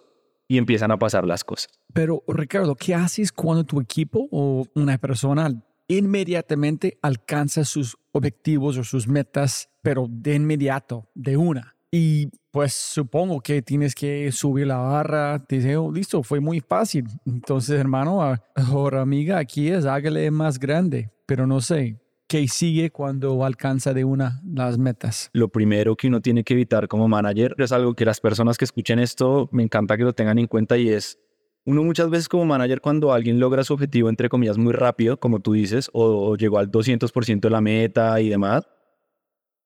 y 0.48 0.58
empiezan 0.58 0.92
a 0.92 0.98
pasar 0.98 1.26
las 1.26 1.46
cosas. 1.46 1.70
Pero 1.94 2.24
Ricardo, 2.28 2.76
¿qué 2.76 2.94
haces 2.94 3.32
cuando 3.32 3.64
tu 3.64 3.80
equipo 3.80 4.28
o 4.32 4.66
una 4.76 4.98
persona 4.98 5.50
inmediatamente 5.88 6.98
alcanza 7.02 7.64
sus 7.64 7.98
objetivos 8.12 8.78
o 8.78 8.84
sus 8.84 9.08
metas, 9.08 9.70
pero 9.82 10.08
de 10.10 10.36
inmediato, 10.36 11.10
de 11.16 11.38
una? 11.38 11.78
Y 11.94 12.30
pues 12.52 12.74
supongo 12.74 13.42
que 13.42 13.62
tienes 13.62 13.94
que 13.94 14.32
subir 14.32 14.68
la 14.68 14.78
barra. 14.78 15.44
Dice, 15.50 15.76
oh, 15.76 15.92
listo, 15.92 16.24
fue 16.24 16.40
muy 16.40 16.62
fácil. 16.62 17.06
Entonces, 17.26 17.78
hermano, 17.78 18.22
ahora 18.56 19.02
amiga, 19.02 19.38
aquí 19.38 19.68
es 19.68 19.86
hágale 19.86 20.32
más 20.32 20.58
grande. 20.58 21.12
Pero 21.26 21.46
no 21.46 21.60
sé, 21.60 22.00
¿qué 22.28 22.48
sigue 22.48 22.92
cuando 22.92 23.44
alcanza 23.44 23.94
de 23.94 24.06
una 24.06 24.42
las 24.46 24.78
metas? 24.78 25.30
Lo 25.34 25.50
primero 25.50 25.98
que 25.98 26.08
uno 26.08 26.22
tiene 26.22 26.46
que 26.46 26.54
evitar 26.54 26.88
como 26.88 27.10
manager 27.10 27.56
es 27.58 27.74
algo 27.74 27.94
que 27.94 28.06
las 28.06 28.22
personas 28.22 28.58
que 28.58 28.66
escuchen 28.66 29.00
esto, 29.00 29.50
me 29.52 29.64
encanta 29.64 29.98
que 29.98 30.04
lo 30.04 30.14
tengan 30.14 30.40
en 30.40 30.48
cuenta 30.48 30.78
y 30.78 30.90
es, 30.90 31.20
uno 31.66 31.84
muchas 31.84 32.10
veces 32.10 32.30
como 32.30 32.46
manager 32.46 32.80
cuando 32.80 33.12
alguien 33.12 33.40
logra 33.40 33.66
su 33.66 33.74
objetivo, 33.74 34.08
entre 34.08 34.30
comillas, 34.30 34.58
muy 34.58 34.72
rápido, 34.72 35.20
como 35.20 35.42
tú 35.42 35.54
dices, 35.54 35.90
o, 35.94 36.32
o 36.32 36.38
llegó 36.38 36.58
al 36.58 36.72
200% 36.72 37.42
de 37.42 37.50
la 37.50 37.62
meta 37.62 38.20
y 38.22 38.30
demás, 38.30 38.66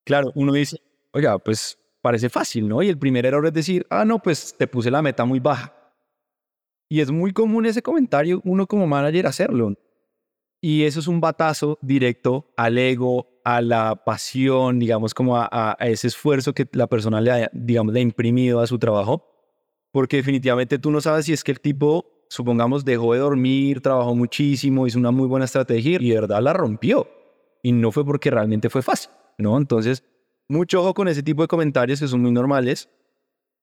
claro, 0.04 0.32
uno 0.36 0.52
dice, 0.52 0.78
oiga, 1.14 1.38
pues 1.40 1.80
parece 2.06 2.30
fácil, 2.30 2.68
¿no? 2.68 2.84
Y 2.84 2.90
el 2.90 3.00
primer 3.00 3.26
error 3.26 3.48
es 3.48 3.54
decir, 3.54 3.88
ah, 3.90 4.06
no, 4.06 4.20
pues 4.20 4.56
te 4.56 4.68
puse 4.68 4.92
la 4.92 5.02
meta 5.02 5.26
muy 5.26 5.40
baja. 5.40 5.74
Y 6.88 7.00
es 7.00 7.10
muy 7.10 7.34
común 7.34 7.66
ese 7.66 7.82
comentario, 7.82 8.44
uno 8.46 8.68
como 8.68 8.86
manager 8.86 9.26
hacerlo. 9.26 9.74
Y 10.62 10.84
eso 10.84 11.00
es 11.00 11.08
un 11.08 11.20
batazo 11.20 11.80
directo 11.82 12.54
al 12.58 12.78
ego, 12.78 13.42
a 13.44 13.60
la 13.60 13.96
pasión, 13.96 14.78
digamos, 14.78 15.16
como 15.16 15.36
a, 15.36 15.76
ese 15.80 16.06
esfuerzo 16.06 16.54
que 16.54 16.68
la 16.74 16.86
persona 16.86 17.20
le 17.22 17.50
digamos, 17.54 17.92
le 17.92 18.02
ha 18.02 18.04
imprimido 18.04 18.60
a 18.60 18.68
su 18.68 18.78
trabajo. 18.78 19.26
Porque 19.92 20.18
definitivamente 20.18 20.78
tú 20.78 20.92
no 20.92 21.02
sabes 21.02 21.26
si 21.26 21.34
es 21.34 21.44
que 21.44 21.54
el 21.54 21.60
tipo, 21.60 22.06
supongamos, 22.30 22.86
dejó 22.86 23.14
de 23.14 23.20
dormir, 23.22 23.82
trabajó 23.82 24.14
muchísimo, 24.14 24.86
hizo 24.86 25.00
una 25.00 25.10
muy 25.10 25.28
buena 25.28 25.46
estrategia 25.46 25.98
y 26.00 26.10
de 26.10 26.22
verdad 26.22 26.40
la 26.40 26.54
rompió. 26.54 27.08
Y 27.64 27.72
no 27.72 27.92
fue 27.92 28.06
porque 28.06 28.30
realmente 28.30 28.70
fue 28.70 28.84
fácil, 28.84 29.10
¿no? 29.40 29.58
Entonces, 29.58 30.04
mucho 30.48 30.82
ojo 30.82 30.94
con 30.94 31.08
ese 31.08 31.24
tipo 31.24 31.42
de 31.42 31.48
comentarios 31.48 32.00
que 32.00 32.08
son 32.08 32.22
muy 32.22 32.32
normales. 32.32 32.90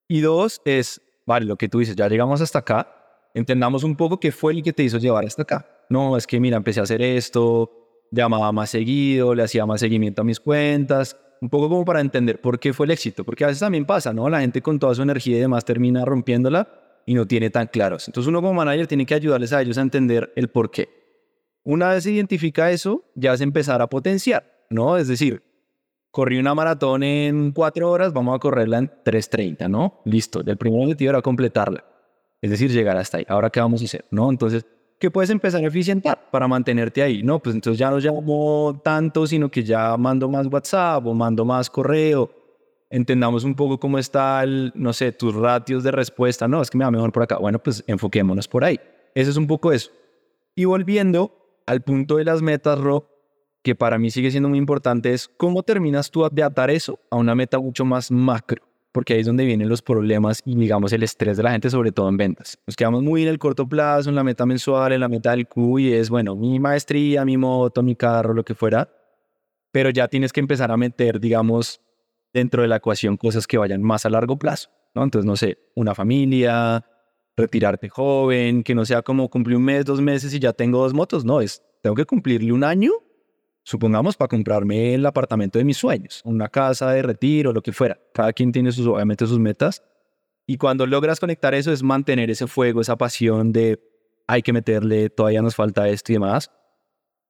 Y 0.08 0.20
dos, 0.20 0.60
es, 0.64 1.00
vale, 1.26 1.46
lo 1.46 1.56
que 1.56 1.68
tú 1.68 1.78
dices, 1.78 1.96
ya 1.96 2.08
llegamos 2.08 2.40
hasta 2.40 2.58
acá, 2.58 2.88
entendamos 3.34 3.84
un 3.84 3.96
poco 3.96 4.20
qué 4.20 4.32
fue 4.32 4.52
el 4.52 4.62
que 4.62 4.72
te 4.72 4.82
hizo 4.82 4.98
llevar 4.98 5.24
hasta 5.24 5.42
acá. 5.42 5.66
No, 5.88 6.16
es 6.16 6.26
que 6.26 6.40
mira, 6.40 6.56
empecé 6.56 6.80
a 6.80 6.82
hacer 6.84 7.02
esto, 7.02 7.70
llamaba 8.10 8.52
más 8.52 8.70
seguido, 8.70 9.34
le 9.34 9.42
hacía 9.42 9.64
más 9.66 9.80
seguimiento 9.80 10.22
a 10.22 10.24
mis 10.24 10.40
cuentas, 10.40 11.16
un 11.40 11.48
poco 11.48 11.68
como 11.68 11.84
para 11.84 12.00
entender 12.00 12.40
por 12.40 12.60
qué 12.60 12.72
fue 12.72 12.86
el 12.86 12.92
éxito, 12.92 13.24
porque 13.24 13.44
a 13.44 13.48
veces 13.48 13.60
también 13.60 13.84
pasa, 13.84 14.12
¿no? 14.12 14.28
La 14.28 14.40
gente 14.40 14.62
con 14.62 14.78
toda 14.78 14.94
su 14.94 15.02
energía 15.02 15.36
y 15.36 15.40
demás 15.40 15.64
termina 15.64 16.04
rompiéndola 16.04 16.68
y 17.04 17.14
no 17.14 17.26
tiene 17.26 17.50
tan 17.50 17.66
claros. 17.66 18.06
Entonces 18.08 18.28
uno 18.28 18.40
como 18.40 18.54
manager 18.54 18.86
tiene 18.86 19.06
que 19.06 19.14
ayudarles 19.14 19.52
a 19.52 19.60
ellos 19.60 19.78
a 19.78 19.80
entender 19.80 20.32
el 20.36 20.48
por 20.48 20.70
qué. 20.70 20.88
Una 21.64 21.90
vez 21.90 22.04
se 22.04 22.12
identifica 22.12 22.70
eso, 22.70 23.04
ya 23.14 23.32
es 23.32 23.40
empezar 23.40 23.82
a 23.82 23.88
potenciar, 23.88 24.66
¿no? 24.70 24.96
Es 24.96 25.08
decir, 25.08 25.42
corrí 26.12 26.38
una 26.38 26.54
maratón 26.54 27.02
en 27.02 27.52
cuatro 27.52 27.90
horas, 27.90 28.12
vamos 28.12 28.36
a 28.36 28.38
correrla 28.38 28.78
en 28.78 28.90
3.30, 29.04 29.68
¿no? 29.68 30.00
Listo, 30.04 30.42
el 30.46 30.56
primer 30.58 30.82
objetivo 30.84 31.10
era 31.10 31.22
completarla, 31.22 31.82
es 32.40 32.50
decir, 32.50 32.70
llegar 32.70 32.96
hasta 32.98 33.18
ahí. 33.18 33.24
Ahora, 33.28 33.50
¿qué 33.50 33.60
vamos 33.60 33.80
a 33.80 33.86
hacer? 33.86 34.04
¿No? 34.10 34.30
Entonces, 34.30 34.66
¿qué 35.00 35.10
puedes 35.10 35.30
empezar 35.30 35.64
a 35.64 35.66
eficientar 35.66 36.30
para 36.30 36.46
mantenerte 36.46 37.02
ahí? 37.02 37.22
No, 37.22 37.38
pues 37.38 37.54
entonces 37.54 37.78
ya 37.78 37.90
no 37.90 37.98
llamo 37.98 38.80
tanto, 38.84 39.26
sino 39.26 39.50
que 39.50 39.64
ya 39.64 39.96
mando 39.96 40.28
más 40.28 40.46
WhatsApp 40.48 41.04
o 41.06 41.14
mando 41.14 41.46
más 41.46 41.70
correo. 41.70 42.30
Entendamos 42.90 43.44
un 43.44 43.54
poco 43.54 43.80
cómo 43.80 43.98
está, 43.98 44.42
el, 44.42 44.70
no 44.74 44.92
sé, 44.92 45.12
tus 45.12 45.34
ratios 45.34 45.82
de 45.82 45.92
respuesta. 45.92 46.46
No, 46.46 46.60
es 46.60 46.68
que 46.68 46.76
me 46.76 46.84
va 46.84 46.90
mejor 46.90 47.10
por 47.10 47.22
acá. 47.22 47.38
Bueno, 47.38 47.58
pues 47.58 47.82
enfoquémonos 47.86 48.46
por 48.48 48.64
ahí. 48.64 48.78
Eso 49.14 49.30
es 49.30 49.38
un 49.38 49.46
poco 49.46 49.72
eso. 49.72 49.90
Y 50.54 50.66
volviendo 50.66 51.32
al 51.64 51.80
punto 51.80 52.18
de 52.18 52.24
las 52.24 52.42
metas, 52.42 52.78
Ro, 52.78 53.11
que 53.62 53.74
para 53.74 53.98
mí 53.98 54.10
sigue 54.10 54.30
siendo 54.30 54.48
muy 54.48 54.58
importante, 54.58 55.12
es 55.12 55.28
cómo 55.36 55.62
terminas 55.62 56.10
tú 56.10 56.28
de 56.30 56.42
atar 56.42 56.70
eso 56.70 56.98
a 57.10 57.16
una 57.16 57.34
meta 57.34 57.58
mucho 57.58 57.84
más 57.84 58.10
macro, 58.10 58.62
porque 58.92 59.14
ahí 59.14 59.20
es 59.20 59.26
donde 59.26 59.44
vienen 59.44 59.68
los 59.68 59.82
problemas 59.82 60.42
y, 60.44 60.56
digamos, 60.56 60.92
el 60.92 61.02
estrés 61.02 61.36
de 61.36 61.42
la 61.42 61.52
gente, 61.52 61.70
sobre 61.70 61.92
todo 61.92 62.08
en 62.08 62.16
ventas. 62.16 62.58
Nos 62.66 62.76
quedamos 62.76 63.02
muy 63.02 63.22
en 63.22 63.28
el 63.28 63.38
corto 63.38 63.68
plazo, 63.68 64.10
en 64.10 64.16
la 64.16 64.24
meta 64.24 64.44
mensual, 64.46 64.92
en 64.92 65.00
la 65.00 65.08
meta 65.08 65.30
del 65.30 65.46
Q, 65.46 65.78
y 65.78 65.92
es, 65.92 66.10
bueno, 66.10 66.34
mi 66.34 66.58
maestría, 66.58 67.24
mi 67.24 67.36
moto, 67.36 67.82
mi 67.82 67.94
carro, 67.94 68.34
lo 68.34 68.44
que 68.44 68.54
fuera, 68.54 68.88
pero 69.70 69.90
ya 69.90 70.08
tienes 70.08 70.32
que 70.32 70.40
empezar 70.40 70.70
a 70.70 70.76
meter, 70.76 71.20
digamos, 71.20 71.80
dentro 72.32 72.62
de 72.62 72.68
la 72.68 72.76
ecuación 72.76 73.16
cosas 73.16 73.46
que 73.46 73.58
vayan 73.58 73.82
más 73.82 74.04
a 74.06 74.10
largo 74.10 74.38
plazo, 74.38 74.70
¿no? 74.94 75.04
Entonces, 75.04 75.26
no 75.26 75.36
sé, 75.36 75.58
una 75.74 75.94
familia, 75.94 76.84
retirarte 77.36 77.88
joven, 77.88 78.62
que 78.62 78.74
no 78.74 78.84
sea 78.84 79.02
como 79.02 79.28
cumplir 79.28 79.56
un 79.56 79.64
mes, 79.64 79.84
dos 79.84 80.00
meses 80.00 80.34
y 80.34 80.38
ya 80.38 80.52
tengo 80.52 80.78
dos 80.80 80.94
motos. 80.94 81.24
No, 81.24 81.40
es, 81.40 81.62
tengo 81.82 81.96
que 81.96 82.04
cumplirle 82.04 82.52
un 82.52 82.64
año, 82.64 82.92
supongamos, 83.62 84.16
para 84.16 84.28
comprarme 84.28 84.94
el 84.94 85.06
apartamento 85.06 85.58
de 85.58 85.64
mis 85.64 85.76
sueños, 85.76 86.20
una 86.24 86.48
casa 86.48 86.90
de 86.90 87.02
retiro, 87.02 87.52
lo 87.52 87.62
que 87.62 87.72
fuera. 87.72 87.98
Cada 88.12 88.32
quien 88.32 88.52
tiene 88.52 88.72
sus, 88.72 88.86
obviamente 88.86 89.26
sus 89.26 89.38
metas. 89.38 89.82
Y 90.46 90.56
cuando 90.56 90.86
logras 90.86 91.20
conectar 91.20 91.54
eso 91.54 91.72
es 91.72 91.82
mantener 91.82 92.30
ese 92.30 92.46
fuego, 92.46 92.80
esa 92.80 92.96
pasión 92.96 93.52
de 93.52 93.80
hay 94.26 94.42
que 94.42 94.52
meterle, 94.52 95.10
todavía 95.10 95.42
nos 95.42 95.54
falta 95.54 95.88
esto 95.88 96.12
y 96.12 96.16
demás. 96.16 96.50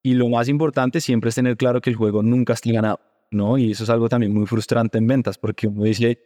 Y 0.02 0.14
lo 0.14 0.28
más 0.28 0.48
importante 0.48 1.00
siempre 1.00 1.28
es 1.28 1.34
tener 1.34 1.56
claro 1.56 1.80
que 1.80 1.90
el 1.90 1.96
juego 1.96 2.22
nunca 2.22 2.54
está 2.54 2.72
ganado, 2.72 3.00
¿no? 3.30 3.58
Y 3.58 3.72
eso 3.72 3.84
es 3.84 3.90
algo 3.90 4.08
también 4.08 4.32
muy 4.32 4.46
frustrante 4.46 4.98
en 4.98 5.06
ventas, 5.06 5.38
porque 5.38 5.68
uno 5.68 5.84
dice, 5.84 6.18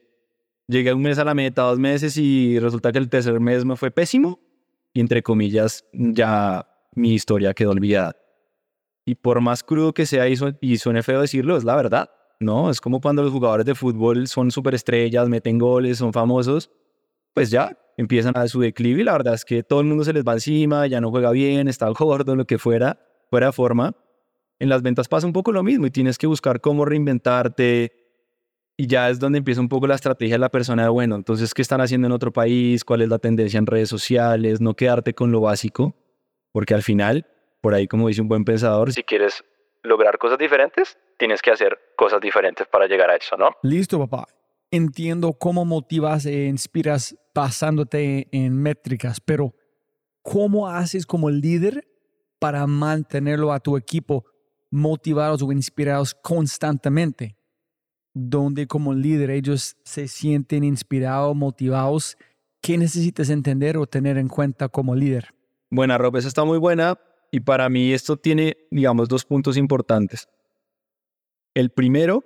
llegué 0.66 0.92
un 0.92 1.02
mes 1.02 1.18
a 1.18 1.24
la 1.24 1.34
meta, 1.34 1.62
dos 1.62 1.78
meses 1.78 2.16
y 2.16 2.58
resulta 2.58 2.92
que 2.92 2.98
el 2.98 3.08
tercer 3.08 3.38
mes 3.40 3.64
me 3.64 3.76
fue 3.76 3.90
pésimo 3.90 4.40
y 4.92 5.00
entre 5.00 5.22
comillas 5.22 5.84
ya 5.92 6.66
mi 6.94 7.12
historia 7.12 7.52
quedó 7.52 7.72
olvidada. 7.72 8.16
Y 9.06 9.14
por 9.14 9.40
más 9.40 9.62
crudo 9.62 9.94
que 9.94 10.04
sea 10.04 10.28
y, 10.28 10.76
suene 10.76 11.02
feo 11.02 11.22
decirlo, 11.22 11.56
es 11.56 11.64
la 11.64 11.76
verdad, 11.76 12.10
¿no? 12.40 12.68
Es 12.68 12.80
como 12.80 13.00
cuando 13.00 13.22
los 13.22 13.32
jugadores 13.32 13.64
de 13.64 13.74
fútbol 13.74 14.26
son 14.26 14.50
superestrellas, 14.50 15.28
meten 15.28 15.58
goles, 15.58 15.96
son 15.96 16.12
famosos, 16.12 16.70
pues 17.32 17.50
ya 17.50 17.78
empiezan 17.96 18.36
a 18.36 18.46
su 18.48 18.60
declive 18.60 19.00
y 19.00 19.04
la 19.04 19.12
verdad 19.12 19.32
es 19.32 19.44
que 19.44 19.62
todo 19.62 19.80
el 19.80 19.86
mundo 19.86 20.04
se 20.04 20.12
les 20.12 20.24
va 20.24 20.34
encima, 20.34 20.86
ya 20.86 21.00
no 21.00 21.10
juega 21.10 21.30
bien, 21.30 21.68
está 21.68 21.88
gordo, 21.88 22.36
lo 22.36 22.44
que 22.44 22.58
fuera, 22.58 22.98
fuera 23.30 23.52
forma. 23.52 23.96
En 24.58 24.68
las 24.68 24.82
ventas 24.82 25.08
pasa 25.08 25.26
un 25.26 25.32
poco 25.32 25.52
lo 25.52 25.62
mismo 25.62 25.86
y 25.86 25.90
tienes 25.90 26.18
que 26.18 26.26
buscar 26.26 26.60
cómo 26.60 26.84
reinventarte, 26.84 27.92
y 28.78 28.86
ya 28.86 29.08
es 29.08 29.18
donde 29.18 29.38
empieza 29.38 29.60
un 29.60 29.68
poco 29.68 29.86
la 29.86 29.94
estrategia 29.94 30.34
de 30.34 30.40
la 30.40 30.50
persona 30.50 30.82
de, 30.82 30.88
bueno, 30.90 31.16
entonces, 31.16 31.54
¿qué 31.54 31.62
están 31.62 31.80
haciendo 31.80 32.08
en 32.08 32.12
otro 32.12 32.32
país? 32.32 32.84
¿Cuál 32.84 33.02
es 33.02 33.08
la 33.08 33.18
tendencia 33.18 33.56
en 33.56 33.66
redes 33.66 33.88
sociales? 33.88 34.60
No 34.60 34.74
quedarte 34.74 35.14
con 35.14 35.32
lo 35.32 35.40
básico, 35.40 35.94
porque 36.52 36.74
al 36.74 36.82
final, 36.82 37.26
por 37.66 37.74
ahí 37.74 37.88
como 37.88 38.06
dice 38.06 38.20
un 38.20 38.28
buen 38.28 38.44
pensador, 38.44 38.92
si 38.92 39.02
quieres 39.02 39.42
lograr 39.82 40.18
cosas 40.18 40.38
diferentes, 40.38 40.96
tienes 41.18 41.42
que 41.42 41.50
hacer 41.50 41.76
cosas 41.96 42.20
diferentes 42.20 42.64
para 42.68 42.86
llegar 42.86 43.10
a 43.10 43.16
eso, 43.16 43.36
¿no? 43.36 43.50
Listo, 43.64 43.98
papá. 43.98 44.28
Entiendo 44.70 45.32
cómo 45.32 45.64
motivas 45.64 46.26
e 46.26 46.44
inspiras 46.44 47.16
basándote 47.34 48.28
en 48.30 48.56
métricas, 48.56 49.20
pero 49.20 49.52
¿cómo 50.22 50.68
haces 50.68 51.06
como 51.06 51.28
líder 51.28 51.88
para 52.38 52.68
mantenerlo 52.68 53.52
a 53.52 53.58
tu 53.58 53.76
equipo 53.76 54.24
motivados 54.70 55.42
o 55.42 55.50
inspirados 55.50 56.14
constantemente? 56.14 57.36
donde 58.14 58.68
como 58.68 58.94
líder 58.94 59.30
ellos 59.30 59.76
se 59.82 60.06
sienten 60.06 60.62
inspirados, 60.62 61.34
motivados. 61.34 62.16
¿Qué 62.62 62.78
necesitas 62.78 63.28
entender 63.28 63.76
o 63.76 63.88
tener 63.88 64.18
en 64.18 64.28
cuenta 64.28 64.68
como 64.68 64.94
líder? 64.94 65.34
Buena, 65.68 65.98
Rob, 65.98 66.16
esa 66.16 66.28
está 66.28 66.44
muy 66.44 66.58
buena 66.58 66.96
y 67.30 67.40
para 67.40 67.68
mí 67.68 67.92
esto 67.92 68.16
tiene, 68.16 68.56
digamos, 68.70 69.08
dos 69.08 69.24
puntos 69.24 69.56
importantes. 69.56 70.28
El 71.54 71.70
primero, 71.70 72.24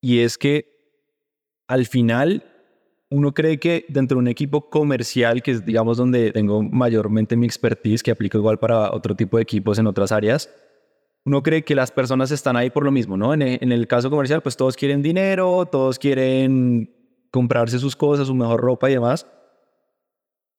y 0.00 0.20
es 0.20 0.38
que 0.38 0.70
al 1.66 1.86
final 1.86 2.44
uno 3.10 3.34
cree 3.34 3.58
que 3.58 3.86
dentro 3.88 4.16
de 4.16 4.20
un 4.20 4.28
equipo 4.28 4.70
comercial, 4.70 5.42
que 5.42 5.50
es, 5.52 5.64
digamos, 5.64 5.96
donde 5.96 6.30
tengo 6.32 6.62
mayormente 6.62 7.36
mi 7.36 7.46
expertise, 7.46 8.02
que 8.02 8.10
aplico 8.10 8.38
igual 8.38 8.58
para 8.58 8.92
otro 8.92 9.16
tipo 9.16 9.36
de 9.36 9.42
equipos 9.42 9.78
en 9.78 9.86
otras 9.86 10.12
áreas, 10.12 10.48
uno 11.24 11.42
cree 11.42 11.64
que 11.64 11.74
las 11.74 11.90
personas 11.90 12.30
están 12.30 12.56
ahí 12.56 12.70
por 12.70 12.84
lo 12.84 12.90
mismo, 12.90 13.16
¿no? 13.16 13.34
En, 13.34 13.42
el 13.42 13.86
caso 13.86 14.10
comercial, 14.10 14.42
pues 14.42 14.56
todos 14.56 14.76
quieren 14.76 15.02
dinero, 15.02 15.66
todos 15.66 15.98
quieren 15.98 16.94
comprarse 17.30 17.78
sus 17.78 17.94
cosas, 17.96 18.28
su 18.28 18.34
mejor 18.34 18.60
ropa 18.60 18.88
y 18.90 18.94
demás. 18.94 19.26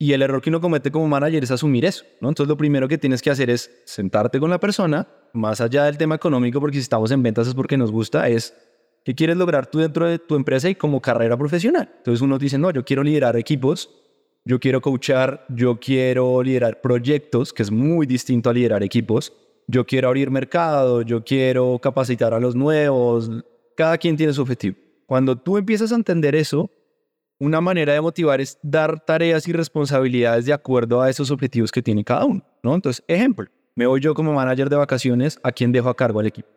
Y 0.01 0.13
el 0.13 0.23
error 0.23 0.41
que 0.41 0.49
uno 0.49 0.59
comete 0.59 0.89
como 0.89 1.07
manager 1.07 1.43
es 1.43 1.51
asumir 1.51 1.85
eso, 1.85 2.03
¿no? 2.21 2.29
Entonces 2.29 2.49
lo 2.49 2.57
primero 2.57 2.87
que 2.87 2.97
tienes 2.97 3.21
que 3.21 3.29
hacer 3.29 3.51
es 3.51 3.69
sentarte 3.85 4.39
con 4.39 4.49
la 4.49 4.59
persona, 4.59 5.07
más 5.33 5.61
allá 5.61 5.83
del 5.83 5.99
tema 5.99 6.15
económico, 6.15 6.59
porque 6.59 6.77
si 6.77 6.81
estamos 6.81 7.11
en 7.11 7.21
ventas 7.21 7.47
es 7.47 7.53
porque 7.53 7.77
nos 7.77 7.91
gusta, 7.91 8.27
es 8.27 8.55
qué 9.05 9.13
quieres 9.13 9.37
lograr 9.37 9.67
tú 9.67 9.77
dentro 9.77 10.07
de 10.07 10.17
tu 10.17 10.35
empresa 10.35 10.67
y 10.69 10.73
como 10.73 10.99
carrera 11.01 11.37
profesional. 11.37 11.87
Entonces 11.97 12.19
uno 12.21 12.39
dice, 12.39 12.57
no, 12.57 12.71
yo 12.71 12.83
quiero 12.83 13.03
liderar 13.03 13.35
equipos, 13.35 13.91
yo 14.43 14.59
quiero 14.59 14.81
coachar, 14.81 15.45
yo 15.49 15.79
quiero 15.79 16.41
liderar 16.41 16.81
proyectos, 16.81 17.53
que 17.53 17.61
es 17.61 17.69
muy 17.69 18.07
distinto 18.07 18.49
a 18.49 18.53
liderar 18.53 18.81
equipos 18.81 19.33
yo 19.67 19.85
quiero 19.85 20.09
abrir 20.09 20.29
mercado, 20.29 21.01
yo 21.01 21.23
quiero 21.23 21.79
capacitar 21.79 22.33
a 22.33 22.39
los 22.39 22.55
nuevos, 22.55 23.29
cada 23.75 23.97
quien 23.97 24.17
tiene 24.17 24.33
su 24.33 24.41
objetivo. 24.41 24.75
Cuando 25.05 25.37
tú 25.37 25.57
empiezas 25.57 25.91
a 25.91 25.95
entender 25.95 26.35
eso, 26.35 26.69
una 27.41 27.59
manera 27.59 27.93
de 27.93 28.01
motivar 28.01 28.39
es 28.39 28.59
dar 28.61 29.03
tareas 29.03 29.47
y 29.47 29.51
responsabilidades 29.51 30.45
de 30.45 30.53
acuerdo 30.53 31.01
a 31.01 31.09
esos 31.09 31.31
objetivos 31.31 31.71
que 31.71 31.81
tiene 31.81 32.03
cada 32.03 32.25
uno, 32.25 32.43
¿no? 32.61 32.75
Entonces, 32.75 33.03
ejemplo, 33.07 33.47
me 33.75 33.87
voy 33.87 33.99
yo 33.99 34.13
como 34.13 34.33
manager 34.33 34.69
de 34.69 34.75
vacaciones, 34.75 35.39
¿a 35.41 35.51
quién 35.51 35.71
dejo 35.71 35.89
a 35.89 35.95
cargo 35.95 36.19
al 36.19 36.27
equipo? 36.27 36.47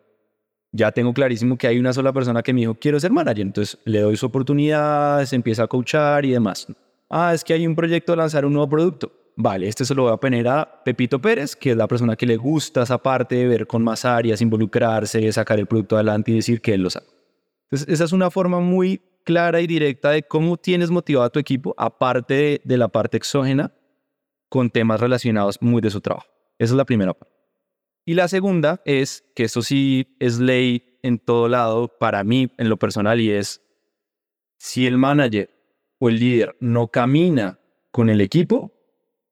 Ya 0.71 0.91
tengo 0.91 1.11
clarísimo 1.11 1.57
que 1.57 1.65
hay 1.65 1.79
una 1.79 1.91
sola 1.91 2.13
persona 2.13 2.43
que 2.43 2.53
me 2.53 2.59
dijo, 2.61 2.75
quiero 2.75 2.99
ser 2.99 3.11
manager, 3.11 3.41
entonces 3.41 3.79
le 3.85 4.01
doy 4.01 4.15
su 4.15 4.27
oportunidad, 4.27 5.25
se 5.25 5.35
empieza 5.35 5.63
a 5.63 5.67
coachar 5.67 6.23
y 6.23 6.31
demás. 6.31 6.67
Ah, 7.09 7.33
es 7.33 7.43
que 7.43 7.53
hay 7.53 7.65
un 7.65 7.75
proyecto 7.75 8.11
de 8.11 8.17
lanzar 8.17 8.45
un 8.45 8.53
nuevo 8.53 8.69
producto 8.69 9.11
vale, 9.37 9.67
este 9.67 9.85
se 9.85 9.93
lo 9.93 10.03
voy 10.03 10.13
a 10.13 10.17
poner 10.17 10.47
a 10.47 10.83
Pepito 10.83 11.19
Pérez, 11.19 11.55
que 11.55 11.71
es 11.71 11.77
la 11.77 11.87
persona 11.87 12.15
que 12.15 12.25
le 12.25 12.37
gusta 12.37 12.83
esa 12.83 12.97
parte 12.97 13.35
de 13.35 13.47
ver 13.47 13.67
con 13.67 13.83
más 13.83 14.05
áreas, 14.05 14.41
involucrarse, 14.41 15.31
sacar 15.31 15.59
el 15.59 15.65
producto 15.65 15.95
adelante 15.95 16.31
y 16.31 16.35
decir 16.35 16.61
que 16.61 16.73
él 16.73 16.83
lo 16.83 16.89
sabe. 16.89 17.07
Entonces, 17.69 17.93
esa 17.93 18.03
es 18.05 18.13
una 18.13 18.29
forma 18.29 18.59
muy 18.59 19.01
clara 19.25 19.59
y 19.59 19.67
directa 19.67 20.11
de 20.11 20.23
cómo 20.23 20.55
tienes 20.55 20.91
motivado 20.91 21.25
a 21.25 21.29
tu 21.29 21.39
equipo, 21.39 21.73
aparte 21.77 22.61
de, 22.63 22.77
la 22.77 22.87
parte 22.87 23.17
exógena, 23.17 23.73
con 24.47 24.69
temas 24.69 25.01
relacionados 25.01 25.57
muy 25.59 25.81
de 25.81 25.89
su 25.89 25.99
trabajo. 25.99 26.27
Esa 26.57 26.73
es 26.73 26.77
la 26.77 26.85
primera 26.85 27.13
parte. 27.13 27.35
Y 28.05 28.13
la 28.13 28.29
segunda 28.29 28.81
es, 28.85 29.25
que 29.35 29.43
eso 29.45 29.61
sí 29.61 30.15
es 30.19 30.39
ley 30.39 30.99
en 31.01 31.19
todo 31.19 31.49
lado 31.49 31.87
para 31.99 32.23
mí 32.23 32.51
en 32.57 32.69
lo 32.69 32.77
personal 32.77 33.19
y 33.19 33.31
es, 33.31 33.61
si 34.57 34.87
el 34.87 34.97
manager 34.97 35.49
o 35.99 36.09
el 36.09 36.19
líder 36.19 36.55
no 36.59 36.87
camina 36.87 37.59
con 37.91 38.09
el 38.09 38.21
equipo, 38.21 38.71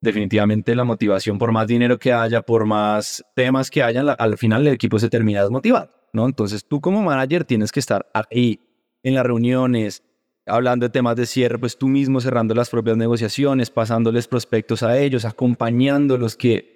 definitivamente 0.02 0.76
la 0.76 0.84
motivación, 0.84 1.38
por 1.38 1.52
más 1.52 1.68
dinero 1.68 2.00
que 2.00 2.12
haya, 2.12 2.42
por 2.42 2.66
más 2.66 3.24
temas 3.36 3.70
que 3.70 3.84
haya, 3.84 4.02
al 4.02 4.38
final 4.38 4.68
el 4.68 4.74
equipo 4.74 5.00
se 5.00 5.10
termina 5.10 5.42
desmotivado, 5.42 5.92
¿no? 6.14 6.26
Entonces 6.26 6.66
tú 6.68 6.82
como 6.82 7.04
manager 7.04 7.46
tienes 7.46 7.72
que 7.72 7.80
estar 7.80 8.10
ahí 8.14 8.60
en 9.04 9.16
las 9.16 9.26
reuniones, 9.26 10.04
hablando 10.46 10.86
de 10.86 10.90
temas 10.90 11.16
de 11.16 11.26
cierre, 11.26 11.60
pues 11.60 11.78
tú 11.78 11.88
mismo 11.88 12.20
cerrando 12.22 12.56
las 12.56 12.70
propias 12.70 12.98
negociaciones, 12.98 13.70
pasándoles 13.70 14.28
prospectos 14.28 14.82
a 14.84 14.98
ellos, 14.98 15.26
acompañándolos 15.26 16.36
que 16.36 16.74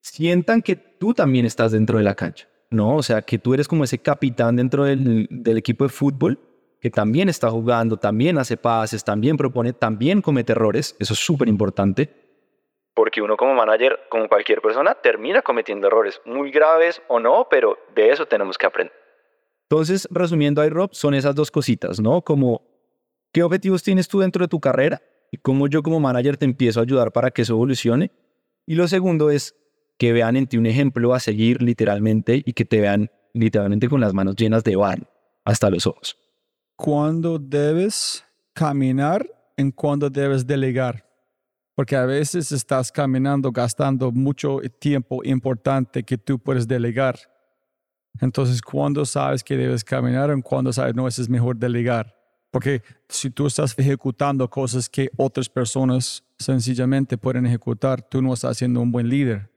sientan 0.00 0.62
que 0.62 0.76
tú 0.76 1.12
también 1.12 1.44
estás 1.44 1.72
dentro 1.72 1.98
de 1.98 2.04
la 2.04 2.14
cancha, 2.14 2.48
¿no? 2.70 2.96
O 2.96 3.02
sea, 3.02 3.22
que 3.22 3.38
tú 3.38 3.54
eres 3.54 3.68
como 3.68 3.84
ese 3.84 3.98
capitán 3.98 4.56
dentro 4.56 4.84
del, 4.84 5.28
equipo 5.56 5.84
de 5.84 5.90
fútbol 5.90 6.38
que 6.80 6.90
también 6.90 7.28
está 7.28 7.50
jugando, 7.50 7.96
también 7.96 8.38
hace 8.38 8.56
pases, 8.56 9.02
también 9.02 9.36
propone, 9.36 9.72
también 9.72 10.22
comete 10.22 10.52
errores, 10.52 10.94
eso 10.98 11.14
es 11.14 11.20
súper 11.20 11.48
importante 11.48 12.26
porque 12.94 13.20
uno 13.20 13.36
como 13.36 13.54
manager, 13.54 14.06
como 14.08 14.26
cualquier 14.26 14.62
persona, 14.62 14.94
termina 14.94 15.42
cometiendo 15.42 15.86
errores, 15.86 16.18
muy 16.24 16.50
graves 16.50 17.02
o 17.08 17.20
no, 17.20 17.46
pero 17.50 17.78
de 17.94 18.10
eso 18.10 18.24
tenemos 18.24 18.56
que 18.56 18.64
aprender. 18.64 19.05
Entonces, 19.68 20.06
resumiendo 20.10 20.62
ahí, 20.62 20.68
Rob, 20.68 20.90
son 20.92 21.14
esas 21.14 21.34
dos 21.34 21.50
cositas, 21.50 21.98
¿no? 22.00 22.22
Como, 22.22 22.62
¿qué 23.32 23.42
objetivos 23.42 23.82
tienes 23.82 24.06
tú 24.06 24.20
dentro 24.20 24.44
de 24.44 24.48
tu 24.48 24.60
carrera? 24.60 25.02
Y 25.32 25.38
cómo 25.38 25.66
yo 25.66 25.82
como 25.82 25.98
manager 25.98 26.36
te 26.36 26.44
empiezo 26.44 26.78
a 26.78 26.84
ayudar 26.84 27.10
para 27.10 27.32
que 27.32 27.42
eso 27.42 27.54
evolucione. 27.54 28.12
Y 28.64 28.76
lo 28.76 28.86
segundo 28.86 29.30
es 29.30 29.56
que 29.98 30.12
vean 30.12 30.36
en 30.36 30.46
ti 30.46 30.56
un 30.56 30.66
ejemplo 30.66 31.14
a 31.14 31.20
seguir 31.20 31.62
literalmente 31.62 32.42
y 32.44 32.52
que 32.52 32.64
te 32.64 32.80
vean 32.80 33.10
literalmente 33.32 33.88
con 33.88 34.00
las 34.00 34.14
manos 34.14 34.36
llenas 34.36 34.62
de 34.62 34.76
van, 34.76 35.08
hasta 35.44 35.68
los 35.68 35.86
ojos. 35.86 36.16
¿Cuándo 36.76 37.38
debes 37.38 38.24
caminar 38.52 39.26
en 39.56 39.72
cuándo 39.72 40.10
debes 40.10 40.46
delegar? 40.46 41.04
Porque 41.74 41.96
a 41.96 42.06
veces 42.06 42.52
estás 42.52 42.92
caminando 42.92 43.50
gastando 43.50 44.12
mucho 44.12 44.60
tiempo 44.78 45.24
importante 45.24 46.02
que 46.04 46.18
tú 46.18 46.38
puedes 46.38 46.68
delegar. 46.68 47.18
Entonces, 48.20 48.62
¿cuándo 48.62 49.04
sabes 49.04 49.42
que 49.42 49.56
debes 49.56 49.84
caminar 49.84 50.30
en 50.30 50.42
cuándo 50.42 50.72
sabes 50.72 50.94
no 50.94 51.06
es 51.06 51.28
mejor 51.28 51.56
delegar? 51.56 52.14
Porque 52.50 52.82
si 53.08 53.30
tú 53.30 53.46
estás 53.46 53.78
ejecutando 53.78 54.48
cosas 54.48 54.88
que 54.88 55.10
otras 55.16 55.48
personas 55.48 56.24
sencillamente 56.38 57.18
pueden 57.18 57.46
ejecutar, 57.46 58.02
tú 58.02 58.22
no 58.22 58.32
estás 58.32 58.56
siendo 58.56 58.80
un 58.80 58.90
buen 58.90 59.08
líder. 59.08 59.50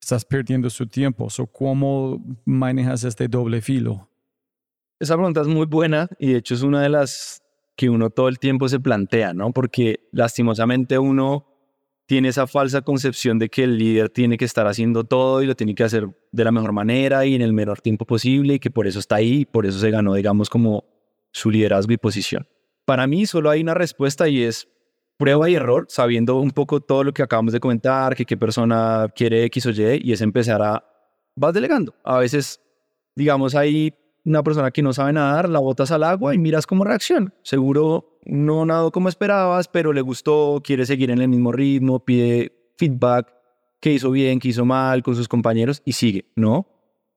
Estás 0.00 0.24
perdiendo 0.24 0.68
su 0.68 0.86
tiempo. 0.86 1.30
So, 1.30 1.46
¿Cómo 1.46 2.20
manejas 2.44 3.04
este 3.04 3.28
doble 3.28 3.60
filo? 3.60 4.08
Esa 4.98 5.14
pregunta 5.14 5.40
es 5.40 5.46
muy 5.46 5.66
buena 5.66 6.08
y 6.18 6.32
de 6.32 6.38
hecho 6.38 6.54
es 6.54 6.62
una 6.62 6.80
de 6.82 6.88
las 6.88 7.42
que 7.76 7.88
uno 7.88 8.10
todo 8.10 8.28
el 8.28 8.38
tiempo 8.38 8.68
se 8.68 8.80
plantea, 8.80 9.34
¿no? 9.34 9.52
Porque 9.52 10.08
lastimosamente 10.12 10.98
uno 10.98 11.46
tiene 12.12 12.28
esa 12.28 12.46
falsa 12.46 12.82
concepción 12.82 13.38
de 13.38 13.48
que 13.48 13.64
el 13.64 13.78
líder 13.78 14.10
tiene 14.10 14.36
que 14.36 14.44
estar 14.44 14.66
haciendo 14.66 15.02
todo 15.04 15.42
y 15.42 15.46
lo 15.46 15.54
tiene 15.54 15.74
que 15.74 15.82
hacer 15.82 16.10
de 16.30 16.44
la 16.44 16.52
mejor 16.52 16.74
manera 16.74 17.24
y 17.24 17.34
en 17.34 17.40
el 17.40 17.54
menor 17.54 17.80
tiempo 17.80 18.04
posible 18.04 18.52
y 18.52 18.58
que 18.58 18.70
por 18.70 18.86
eso 18.86 18.98
está 18.98 19.14
ahí 19.16 19.32
y 19.32 19.44
por 19.46 19.64
eso 19.64 19.78
se 19.78 19.90
ganó, 19.90 20.12
digamos, 20.12 20.50
como 20.50 20.84
su 21.30 21.50
liderazgo 21.50 21.90
y 21.90 21.96
posición. 21.96 22.46
Para 22.84 23.06
mí 23.06 23.24
solo 23.24 23.48
hay 23.48 23.62
una 23.62 23.72
respuesta 23.72 24.28
y 24.28 24.42
es 24.42 24.68
prueba 25.16 25.48
y 25.48 25.54
error, 25.54 25.86
sabiendo 25.88 26.38
un 26.38 26.50
poco 26.50 26.82
todo 26.82 27.02
lo 27.02 27.14
que 27.14 27.22
acabamos 27.22 27.54
de 27.54 27.60
comentar, 27.60 28.14
que 28.14 28.26
qué 28.26 28.36
persona 28.36 29.10
quiere 29.16 29.44
X 29.44 29.64
o 29.64 29.70
Y, 29.70 30.02
y 30.04 30.12
es 30.12 30.20
empezar 30.20 30.60
a, 30.60 30.84
vas 31.34 31.54
delegando. 31.54 31.94
A 32.04 32.18
veces, 32.18 32.60
digamos, 33.16 33.54
hay 33.54 33.94
una 34.24 34.42
persona 34.42 34.70
que 34.70 34.82
no 34.82 34.92
sabe 34.92 35.12
nadar, 35.12 35.48
la 35.48 35.58
botas 35.58 35.90
al 35.90 36.04
agua 36.04 36.34
y 36.34 36.38
miras 36.38 36.66
cómo 36.66 36.84
reacciona. 36.84 37.32
Seguro 37.42 38.18
no 38.24 38.64
nadó 38.64 38.92
como 38.92 39.08
esperabas, 39.08 39.68
pero 39.68 39.92
le 39.92 40.00
gustó, 40.00 40.60
quiere 40.62 40.86
seguir 40.86 41.10
en 41.10 41.20
el 41.20 41.28
mismo 41.28 41.52
ritmo, 41.52 42.04
pide 42.04 42.52
feedback, 42.76 43.32
qué 43.80 43.92
hizo 43.92 44.10
bien, 44.10 44.38
qué 44.38 44.48
hizo 44.48 44.64
mal 44.64 45.02
con 45.02 45.16
sus 45.16 45.28
compañeros 45.28 45.82
y 45.84 45.92
sigue, 45.92 46.26
¿no? 46.36 46.68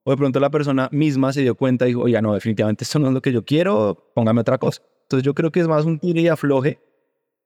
O 0.04 0.12
de 0.12 0.18
pronto 0.18 0.40
la 0.40 0.50
persona 0.50 0.90
misma 0.92 1.34
se 1.34 1.42
dio 1.42 1.56
cuenta 1.56 1.86
y 1.86 1.90
dijo, 1.90 2.02
oye, 2.02 2.22
no, 2.22 2.34
definitivamente 2.34 2.84
esto 2.84 3.00
no 3.00 3.08
es 3.08 3.14
lo 3.14 3.22
que 3.22 3.32
yo 3.32 3.44
quiero, 3.46 4.12
póngame 4.14 4.42
otra 4.42 4.58
cosa. 4.58 4.82
Entonces 5.04 5.24
yo 5.24 5.34
creo 5.34 5.52
que 5.52 5.60
es 5.60 5.68
más 5.68 5.86
un 5.86 6.00
tiro 6.00 6.20
y 6.20 6.28
afloje. 6.28 6.80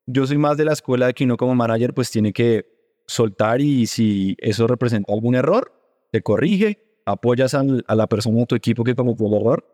Yo 0.06 0.25
soy 0.25 0.38
más 0.38 0.58
de 0.58 0.66
la 0.66 0.74
escuela 0.74 1.08
de 1.08 1.13
que 1.13 1.25
uno 1.25 1.38
como 1.38 1.54
manager 1.56 1.94
pues 1.94 2.10
tiene 2.10 2.34
que 2.34 2.66
soltar 3.06 3.62
y 3.62 3.88
si 3.88 4.36
eso 4.39 4.68
representa 4.68 5.13
algún 5.13 5.36
error, 5.36 5.74
te 6.12 6.22
corrige, 6.22 6.88
apoyas 7.12 7.54
a 7.54 7.63
la 7.96 8.08
persona 8.08 8.39
de 8.39 8.46
tu 8.46 8.56
equipo 8.56 8.84
que 8.84 8.92
el 8.92 9.34
error 9.34 9.66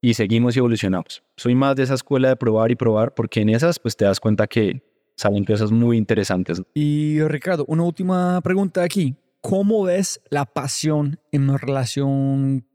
y 0.00 0.14
seguimos 0.14 0.56
y 0.56 0.58
evolucionamos. 0.58 1.22
Soy 1.36 1.54
más 1.54 1.76
de 1.76 1.84
esa 1.84 1.94
escuela 1.94 2.28
de 2.28 2.36
probar 2.36 2.70
y 2.70 2.76
probar 2.76 3.14
porque 3.14 3.40
en 3.40 3.48
esas 3.48 3.78
pues 3.78 3.96
te 3.96 4.04
das 4.04 4.20
cuenta 4.20 4.46
que 4.46 4.82
salen 5.16 5.44
cosas 5.44 5.70
muy 5.70 5.96
interesantes. 5.96 6.62
Y 6.74 7.20
Ricardo, 7.22 7.64
una 7.68 7.82
última 7.82 8.40
pregunta 8.42 8.82
aquí. 8.82 9.16
¿Cómo 9.40 9.84
ves 9.84 10.20
la 10.28 10.44
pasión 10.44 11.20
en 11.30 11.56
relación 11.56 12.66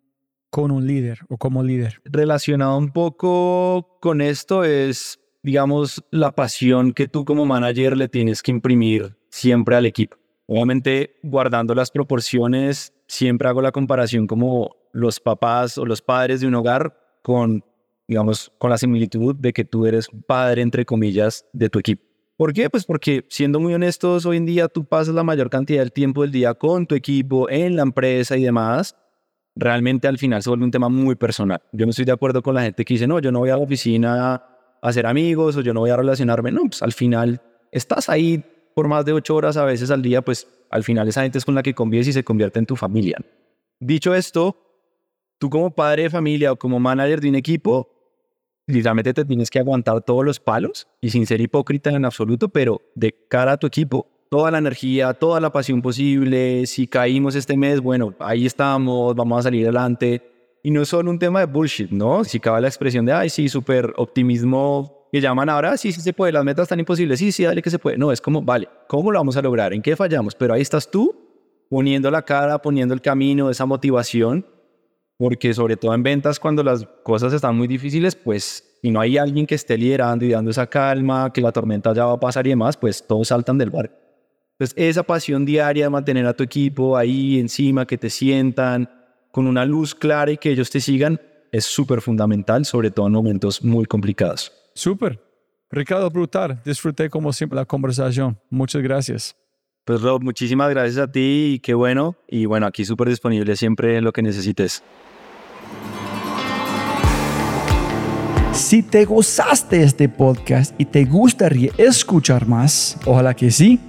con 0.50 0.72
un 0.72 0.88
líder 0.88 1.20
o 1.30 1.38
como 1.38 1.64
líder? 1.64 2.02
Relacionado 2.06 2.78
un 2.78 2.92
poco 2.92 3.98
con 4.00 4.22
esto 4.22 4.64
es, 4.64 5.20
digamos, 5.44 6.04
la 6.12 6.32
pasión 6.34 6.94
que 6.94 7.08
tú 7.08 7.26
como 7.26 7.46
manager 7.46 7.98
le 7.98 8.08
tienes 8.08 8.42
que 8.42 8.52
imprimir 8.52 9.18
siempre 9.30 9.76
al 9.76 9.86
equipo. 9.86 10.18
Obviamente, 10.48 11.20
guardando 11.24 11.76
las 11.76 11.92
proporciones, 11.92 12.94
siempre 13.12 13.50
hago 13.50 13.62
la 13.62 13.74
comparación 13.74 14.26
como 14.26 14.78
los 14.94 15.20
papás 15.20 15.78
o 15.78 15.86
los 15.86 16.02
padres 16.02 16.40
de 16.40 16.48
un 16.48 16.56
hogar 16.56 16.98
con, 17.22 17.62
digamos, 18.08 18.54
con 18.58 18.70
la 18.70 18.78
similitud 18.78 19.36
de 19.36 19.52
que 19.52 19.66
tú 19.66 19.86
eres 19.86 20.08
padre, 20.28 20.62
entre 20.62 20.86
comillas, 20.86 21.46
de 21.52 21.70
tu 21.70 21.80
equipo. 21.80 22.04
¿Por 22.38 22.54
qué? 22.54 22.70
Pues 22.70 22.86
porque, 22.86 23.26
siendo 23.28 23.60
muy 23.60 23.74
honestos, 23.74 24.26
hoy 24.26 24.38
en 24.38 24.46
día 24.46 24.70
tú 24.70 24.86
pasas 24.86 25.14
la 25.14 25.24
mayor 25.24 25.50
cantidad 25.50 25.82
del 25.82 25.92
tiempo 25.92 26.22
del 26.22 26.32
día 26.32 26.54
con 26.54 26.88
tu 26.88 26.96
equipo, 26.96 27.50
en 27.50 27.76
la 27.76 27.82
empresa 27.82 28.38
y 28.38 28.44
demás. 28.44 28.96
Realmente 29.56 30.08
al 30.08 30.18
final 30.18 30.42
se 30.42 30.50
vuelve 30.50 30.64
un 30.64 30.72
tema 30.72 30.88
muy 30.88 31.16
personal. 31.16 31.62
Yo 31.74 31.86
no 31.86 31.90
estoy 31.90 32.06
de 32.06 32.14
acuerdo 32.14 32.42
con 32.42 32.56
la 32.56 32.62
gente 32.62 32.86
que 32.86 32.94
dice, 32.94 33.08
no, 33.08 33.20
yo 33.20 33.34
no 33.34 33.40
voy 33.40 33.50
a 33.50 33.58
la 33.58 33.64
oficina 33.64 34.36
a 34.36 34.48
hacer 34.82 35.06
amigos 35.06 35.58
o 35.58 35.62
yo 35.62 35.74
no 35.74 35.82
voy 35.82 35.90
a 35.90 35.98
relacionarme. 35.98 36.54
No, 36.54 36.62
pues 36.62 36.82
al 36.82 36.94
final 36.94 37.42
estás 37.74 38.08
ahí 38.08 38.42
por 38.74 38.88
más 38.88 39.04
de 39.04 39.12
ocho 39.12 39.36
horas 39.36 39.58
a 39.58 39.66
veces 39.66 39.92
al 39.92 40.02
día, 40.02 40.22
pues 40.22 40.48
al 40.72 40.84
final 40.84 41.08
esa 41.08 41.24
gente 41.24 41.38
es 41.38 41.46
con 41.46 41.56
la 41.56 41.64
que 41.64 41.74
convives 41.74 42.08
y 42.08 42.14
se 42.14 42.24
convierte 42.24 42.60
en 42.60 42.66
tu 42.66 42.76
familia. 42.76 43.18
Dicho 43.80 44.16
esto, 44.16 44.58
tú 45.38 45.50
como 45.50 45.72
padre 45.72 46.04
de 46.04 46.10
familia 46.10 46.52
o 46.52 46.56
como 46.56 46.80
manager 46.80 47.20
de 47.20 47.30
un 47.30 47.36
equipo, 47.36 47.90
literalmente 48.68 49.14
te 49.14 49.26
tienes 49.26 49.50
que 49.50 49.60
aguantar 49.60 50.02
todos 50.02 50.24
los 50.24 50.40
palos 50.40 50.88
y 51.02 51.10
sin 51.10 51.26
ser 51.26 51.42
hipócrita 51.42 51.90
en 51.90 52.06
absoluto, 52.06 52.50
pero 52.50 52.82
de 52.96 53.14
cara 53.28 53.54
a 53.54 53.58
tu 53.58 53.68
equipo, 53.68 54.08
toda 54.30 54.50
la 54.50 54.60
energía, 54.60 55.14
toda 55.14 55.42
la 55.42 55.52
pasión 55.52 55.82
posible, 55.82 56.66
si 56.66 56.88
caímos 56.88 57.36
este 57.36 57.58
mes, 57.58 57.82
bueno, 57.82 58.16
ahí 58.20 58.46
estamos, 58.46 59.14
vamos 59.16 59.40
a 59.40 59.44
salir 59.44 59.66
adelante. 59.66 60.22
Y 60.64 60.72
no 60.72 60.84
es 60.84 60.90
solo 60.90 61.10
un 61.10 61.18
tema 61.20 61.40
de 61.40 61.48
bullshit, 61.48 61.90
¿no? 61.90 62.24
Si 62.24 62.40
cabe 62.40 62.62
la 62.62 62.68
expresión 62.68 63.04
de, 63.06 63.14
ay, 63.14 63.30
sí, 63.30 63.50
súper 63.50 63.94
optimismo 63.98 65.01
que 65.12 65.20
llaman 65.20 65.50
ahora, 65.50 65.78
sí, 65.78 65.92
sí 65.92 66.02
se 66.02 66.14
puede, 66.14 66.32
las 66.32 66.46
metas 66.46 66.64
están 66.64 66.80
imposibles, 66.80 67.20
sí, 67.20 67.32
sí, 67.32 67.44
dale 67.44 67.62
que 67.62 67.70
se 67.70 67.80
puede. 67.80 67.98
No, 67.98 68.12
es 68.12 68.22
como, 68.22 68.42
vale, 68.42 68.70
¿cómo 68.88 69.12
lo 69.12 69.20
vamos 69.20 69.36
a 69.38 69.42
lograr? 69.42 69.74
¿En 69.74 69.82
qué 69.82 69.96
fallamos? 69.96 70.36
Pero 70.36 70.54
ahí 70.54 70.62
estás 70.62 70.90
tú 70.90 71.16
poniendo 71.70 72.10
la 72.10 72.22
cara, 72.22 72.62
poniendo 72.62 72.94
el 72.94 73.02
camino, 73.02 73.50
esa 73.50 73.66
motivación 73.66 74.46
porque 75.22 75.54
sobre 75.54 75.78
todo 75.78 75.94
en 75.94 76.02
ventas 76.02 76.40
cuando 76.40 76.64
las 76.64 76.84
cosas 77.04 77.32
están 77.32 77.56
muy 77.56 77.68
difíciles, 77.68 78.16
pues 78.16 78.80
si 78.82 78.90
no 78.90 79.00
hay 79.00 79.20
alguien 79.20 79.46
que 79.46 79.54
esté 79.54 79.78
liderando 79.78 80.26
y 80.26 80.30
dando 80.30 80.50
esa 80.50 80.66
calma, 80.66 81.32
que 81.32 81.42
la 81.42 81.52
tormenta 81.52 81.94
ya 81.94 82.06
va 82.06 82.14
a 82.14 82.20
pasar 82.20 82.48
y 82.48 82.50
demás, 82.50 82.76
pues 82.76 83.06
todos 83.06 83.28
saltan 83.28 83.60
del 83.60 83.70
barco. 83.70 83.94
Entonces 84.54 84.74
esa 84.76 85.04
pasión 85.04 85.46
diaria 85.46 85.86
de 85.86 85.90
mantener 85.92 86.26
a 86.26 86.34
tu 86.34 86.44
equipo 86.44 86.98
ahí 86.98 87.40
encima, 87.40 87.86
que 87.86 88.00
te 88.00 88.10
sientan 88.10 88.90
con 89.32 89.46
una 89.46 89.64
luz 89.64 89.94
clara 89.94 90.32
y 90.32 90.38
que 90.38 90.50
ellos 90.50 90.72
te 90.72 90.80
sigan, 90.80 91.22
es 91.52 91.66
súper 91.66 92.02
fundamental, 92.02 92.66
sobre 92.66 92.90
todo 92.90 93.06
en 93.06 93.14
momentos 93.14 93.64
muy 93.64 93.86
complicados. 93.86 94.52
Súper. 94.74 95.20
Ricardo, 95.70 96.10
brutal. 96.10 96.62
Disfruté 96.66 97.10
como 97.10 97.32
siempre 97.32 97.56
la 97.56 97.66
conversación. 97.66 98.38
Muchas 98.50 98.82
gracias. 98.82 99.36
Pues 99.86 100.02
Rob, 100.02 100.22
muchísimas 100.22 100.70
gracias 100.70 100.98
a 100.98 101.12
ti 101.12 101.54
y 101.56 101.60
qué 101.60 101.74
bueno. 101.74 102.16
Y 102.28 102.46
bueno, 102.46 102.68
aquí 102.68 102.86
súper 102.86 103.10
disponible 103.10 103.56
siempre 103.56 104.00
lo 104.02 104.12
que 104.12 104.22
necesites. 104.22 104.84
Si 108.54 108.84
te 108.84 109.06
gozaste 109.06 109.82
este 109.82 110.08
podcast 110.08 110.80
y 110.80 110.86
te 110.86 111.06
gustaría 111.06 111.72
escuchar 111.78 112.48
más, 112.48 112.98
ojalá 113.06 113.34
que 113.34 113.50
sí, 113.50 113.80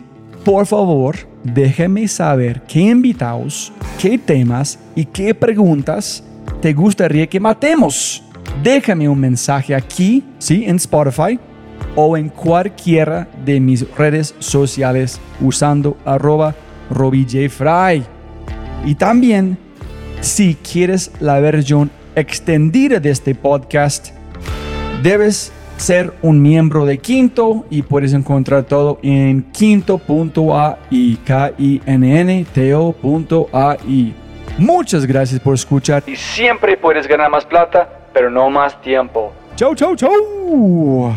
por 0.44 0.66
favor, 0.66 1.16
déjame 1.42 2.08
saber 2.08 2.62
qué 2.62 2.80
invitados, 2.80 3.72
qué 4.00 4.18
temas 4.18 4.78
y 4.94 5.04
qué 5.04 5.34
preguntas 5.34 6.24
te 6.60 6.72
gustaría 6.72 7.26
que 7.26 7.38
matemos. 7.38 8.22
Déjame 8.60 9.08
un 9.08 9.18
mensaje 9.18 9.74
aquí, 9.74 10.24
sí, 10.38 10.64
en 10.66 10.76
Spotify 10.76 11.38
o 11.96 12.16
en 12.16 12.28
cualquiera 12.28 13.28
de 13.44 13.60
mis 13.60 13.88
redes 13.96 14.34
sociales 14.38 15.20
usando 15.40 15.96
arroba 16.04 16.54
robijfry. 16.90 18.04
Y 18.84 18.94
también, 18.94 19.58
si 20.20 20.54
quieres 20.56 21.10
la 21.20 21.40
versión 21.40 21.90
extendida 22.14 23.00
de 23.00 23.10
este 23.10 23.34
podcast, 23.34 24.10
debes 25.02 25.52
ser 25.76 26.14
un 26.22 26.40
miembro 26.40 26.84
de 26.84 26.98
Quinto 26.98 27.64
y 27.70 27.82
puedes 27.82 28.12
encontrar 28.12 28.64
todo 28.64 29.00
en 29.02 29.42
quinto.ai, 29.52 31.18
k 31.24 31.52
i 31.58 31.80
n 31.84 32.20
n 32.20 32.46
t 32.52 32.74
-O 32.74 34.12
Muchas 34.58 35.06
gracias 35.06 35.40
por 35.40 35.54
escuchar. 35.54 36.02
Y 36.06 36.14
siempre 36.14 36.76
puedes 36.76 37.08
ganar 37.08 37.30
más 37.30 37.44
plata, 37.44 38.01
pero 38.12 38.30
no 38.30 38.50
más 38.50 38.80
tiempo. 38.80 39.32
Chau, 39.56 39.74
chau, 39.74 39.94
chau. 39.96 41.12